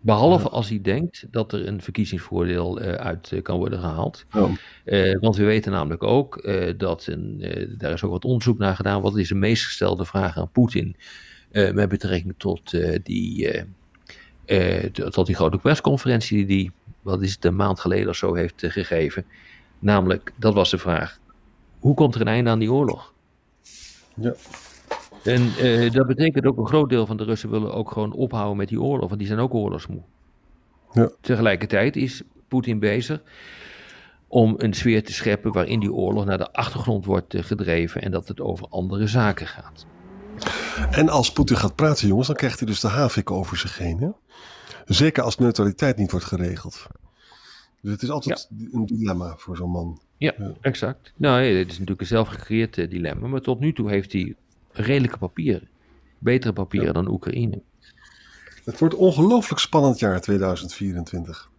Behalve 0.01 0.49
als 0.49 0.69
hij 0.69 0.81
denkt 0.81 1.27
dat 1.31 1.53
er 1.53 1.67
een 1.67 1.83
verkiezingsvoordeel 1.83 2.83
uh, 2.83 2.93
uit 2.93 3.31
uh, 3.31 3.43
kan 3.43 3.59
worden 3.59 3.79
gehaald. 3.79 4.25
Oh. 4.35 4.51
Uh, 4.85 5.21
want 5.21 5.37
we 5.37 5.45
weten 5.45 5.73
namelijk 5.73 6.03
ook 6.03 6.49
dat, 6.77 7.07
een, 7.07 7.45
daar 7.79 7.93
is 7.93 8.03
ook 8.03 8.11
wat 8.11 8.25
onderzoek 8.25 8.59
naar 8.59 8.77
gedaan, 8.77 9.03
wat 9.03 9.17
is 9.17 9.29
de 9.29 9.35
meest 9.35 9.65
gestelde 9.65 10.05
vraag 10.05 10.39
aan 10.39 10.51
Poetin 10.51 10.97
met 11.51 11.89
betrekking 11.89 12.35
tot, 12.37 12.71
die, 13.03 13.65
tot 15.11 15.27
die 15.27 15.35
grote 15.35 15.59
persconferentie 15.59 16.47
die 16.47 16.73
wat 17.09 17.23
is 17.23 17.33
het, 17.33 17.45
een 17.45 17.57
maand 17.57 17.81
geleden 17.81 18.09
of 18.09 18.17
zo 18.17 18.35
heeft 18.35 18.63
eh, 18.63 18.71
gegeven. 18.71 19.27
Namelijk, 19.79 20.33
dat 20.37 20.55
was 20.55 20.71
de 20.71 20.79
vraag, 20.79 21.19
hoe 21.79 21.95
komt 21.95 22.15
er 22.15 22.21
een 22.21 22.29
einde 22.29 22.51
aan 22.51 22.59
die 22.59 22.73
oorlog? 22.73 23.15
Ja. 24.15 24.35
En 25.29 25.53
uh, 25.63 25.91
dat 25.91 26.07
betekent 26.07 26.47
ook 26.47 26.59
een 26.59 26.67
groot 26.67 26.89
deel 26.89 27.07
van 27.07 27.17
de 27.17 27.25
Russen 27.25 27.51
willen 27.51 27.75
ook 27.75 27.91
gewoon 27.91 28.13
ophouden 28.13 28.57
met 28.57 28.69
die 28.69 28.81
oorlog, 28.81 29.09
want 29.09 29.19
die 29.19 29.29
zijn 29.29 29.41
ook 29.41 29.55
oorlogsmoe. 29.55 30.03
Ja. 30.93 31.11
Tegelijkertijd 31.21 31.97
is 31.97 32.23
Poetin 32.49 32.79
bezig 32.79 33.23
om 34.29 34.55
een 34.57 34.75
sfeer 34.75 35.05
te 35.05 35.13
scheppen 35.13 35.53
waarin 35.53 35.81
die 35.81 35.93
oorlog 35.93 36.25
naar 36.25 36.39
de 36.39 36.53
achtergrond 36.53 37.05
wordt 37.05 37.35
eh, 37.35 37.43
gedreven 37.43 38.03
en 38.03 38.11
dat 38.11 38.29
het 38.29 38.41
over 38.41 38.67
andere 38.69 39.07
zaken 39.07 39.47
gaat. 39.47 39.87
En 40.91 41.09
als 41.09 41.33
Poetin 41.33 41.57
gaat 41.57 41.75
praten, 41.75 42.09
jongens, 42.09 42.27
dan 42.27 42.37
krijgt 42.37 42.59
hij 42.59 42.69
dus 42.69 42.81
de 42.81 42.89
havik 42.89 43.31
over 43.31 43.57
zich 43.57 43.79
heen. 43.79 43.99
Hè? 43.99 44.09
Zeker 44.85 45.23
als 45.23 45.39
neutraliteit 45.39 45.97
niet 45.97 46.11
wordt 46.11 46.27
geregeld. 46.27 46.87
Dus 47.81 47.93
het 47.93 48.03
is 48.03 48.11
altijd 48.11 48.49
een 48.73 48.87
dilemma 48.87 49.35
voor 49.37 49.57
zo'n 49.57 49.71
man. 49.71 50.01
Ja, 50.17 50.35
exact. 50.61 51.13
Nou, 51.17 51.43
het 51.43 51.67
is 51.67 51.73
natuurlijk 51.73 52.01
een 52.01 52.07
zelfgecreëerd 52.07 52.77
uh, 52.77 52.91
dilemma. 52.91 53.27
Maar 53.27 53.41
tot 53.41 53.61
nu 53.61 53.73
toe 53.73 53.91
heeft 53.91 54.13
hij 54.13 54.35
redelijke 54.83 55.19
papieren. 55.19 55.69
Betere 56.19 56.53
papieren 56.53 56.95
dan 56.95 57.11
Oekraïne. 57.11 57.63
Het 58.65 58.79
wordt 58.79 58.95
ongelooflijk 58.95 59.61
spannend 59.61 59.99
jaar 59.99 60.21
2024. 60.21 61.51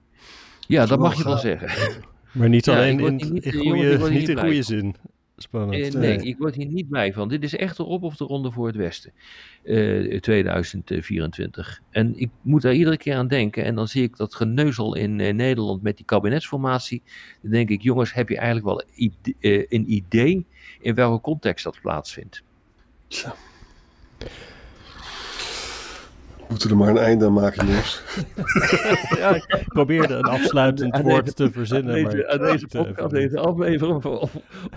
Ja, 0.68 0.86
dat 0.86 1.00
mag 1.00 1.18
je 1.18 1.24
wel 1.24 1.38
zeggen. 1.38 2.04
Maar 2.32 2.50
niet 2.50 2.70
alleen 2.70 3.00
in, 3.00 3.20
in, 3.20 3.54
goede, 3.54 4.10
niet 4.10 4.30
in 4.30 4.40
goede 4.40 4.64
zin. 4.64 4.96
Spannend. 5.38 5.96
Uh, 5.96 6.02
nee, 6.02 6.18
ik 6.18 6.38
word 6.38 6.56
hier 6.56 6.66
niet 6.66 6.90
blij 6.90 7.14
van. 7.14 7.30
Dit 7.30 7.44
is 7.44 7.56
echt 7.56 7.78
de 7.78 7.84
op 7.84 8.04
of 8.04 8.16
de 8.16 8.24
ronde 8.24 8.52
voor 8.52 8.68
het 8.68 8.76
Westen. 8.76 9.12
Uh, 9.64 10.14
eh, 10.16 10.22
2024. 10.22 11.82
En 11.90 12.20
ik 12.20 12.30
moet 12.42 12.62
daar 12.62 12.74
iedere 12.74 12.98
keer 12.98 13.16
aan 13.16 13.28
denken. 13.28 13.64
En 13.64 13.76
dan 13.76 13.88
zie 13.88 14.04
ik 14.04 14.18
dat 14.18 14.36
geneuzel 14.36 14.96
in 14.96 15.20
uh, 15.20 15.34
Nederland 15.34 15.82
met 15.82 15.98
die 15.98 16.06
kabinetsformatie. 16.06 17.02
Dan 17.42 17.52
denk 17.52 17.70
ik, 17.70 17.82
jongens, 17.82 18.14
heb 18.14 18.30
je 18.30 18.38
eigenlijk 18.38 18.66
wel 18.66 18.84
een 19.70 19.94
idee 19.94 20.46
in 20.82 20.96
welke 20.96 21.22
context 21.22 21.64
dat 21.64 21.80
plaatsvindt? 21.82 22.44
Tja 23.10 23.36
moeten 26.50 26.70
er 26.70 26.78
maar 26.78 26.88
een 26.88 26.98
einde 26.98 27.26
aan 27.26 27.34
maken, 27.34 27.68
jongens. 27.68 28.02
ja, 29.20 29.36
ik 29.36 29.64
probeerde 29.68 30.14
een 30.14 30.24
afsluitend 30.24 31.02
woord 31.02 31.36
te 31.36 31.52
verzinnen. 31.52 31.96
Aan 31.96 32.12
deze, 32.12 32.28
aan 32.28 32.40
deze 32.40 32.68
podcast, 32.68 33.10
deze 33.10 33.40
aflevering, 33.40 34.30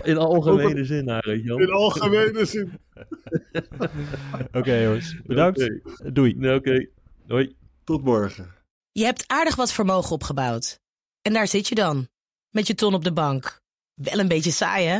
in 0.03 0.17
algemene 0.17 0.85
zin, 0.85 1.05
weet 1.05 1.45
In 1.45 1.71
algemene 1.71 2.45
zin. 2.45 2.79
Oké, 4.59 4.73
jongens. 4.73 5.15
Bedankt. 5.25 5.71
Doei. 6.13 6.55
Oké. 6.55 6.87
Doei. 7.27 7.55
Tot 7.83 8.03
morgen. 8.03 8.47
Je 8.91 9.03
hebt 9.03 9.23
aardig 9.27 9.55
wat 9.55 9.73
vermogen 9.73 10.11
opgebouwd. 10.11 10.79
En 11.21 11.33
daar 11.33 11.47
zit 11.47 11.67
je 11.67 11.75
dan, 11.75 12.07
met 12.49 12.67
je 12.67 12.75
ton 12.75 12.93
op 12.93 13.03
de 13.03 13.13
bank. 13.13 13.61
Wel 13.93 14.19
een 14.19 14.27
beetje 14.27 14.51
saai, 14.51 14.87
hè? 14.87 14.99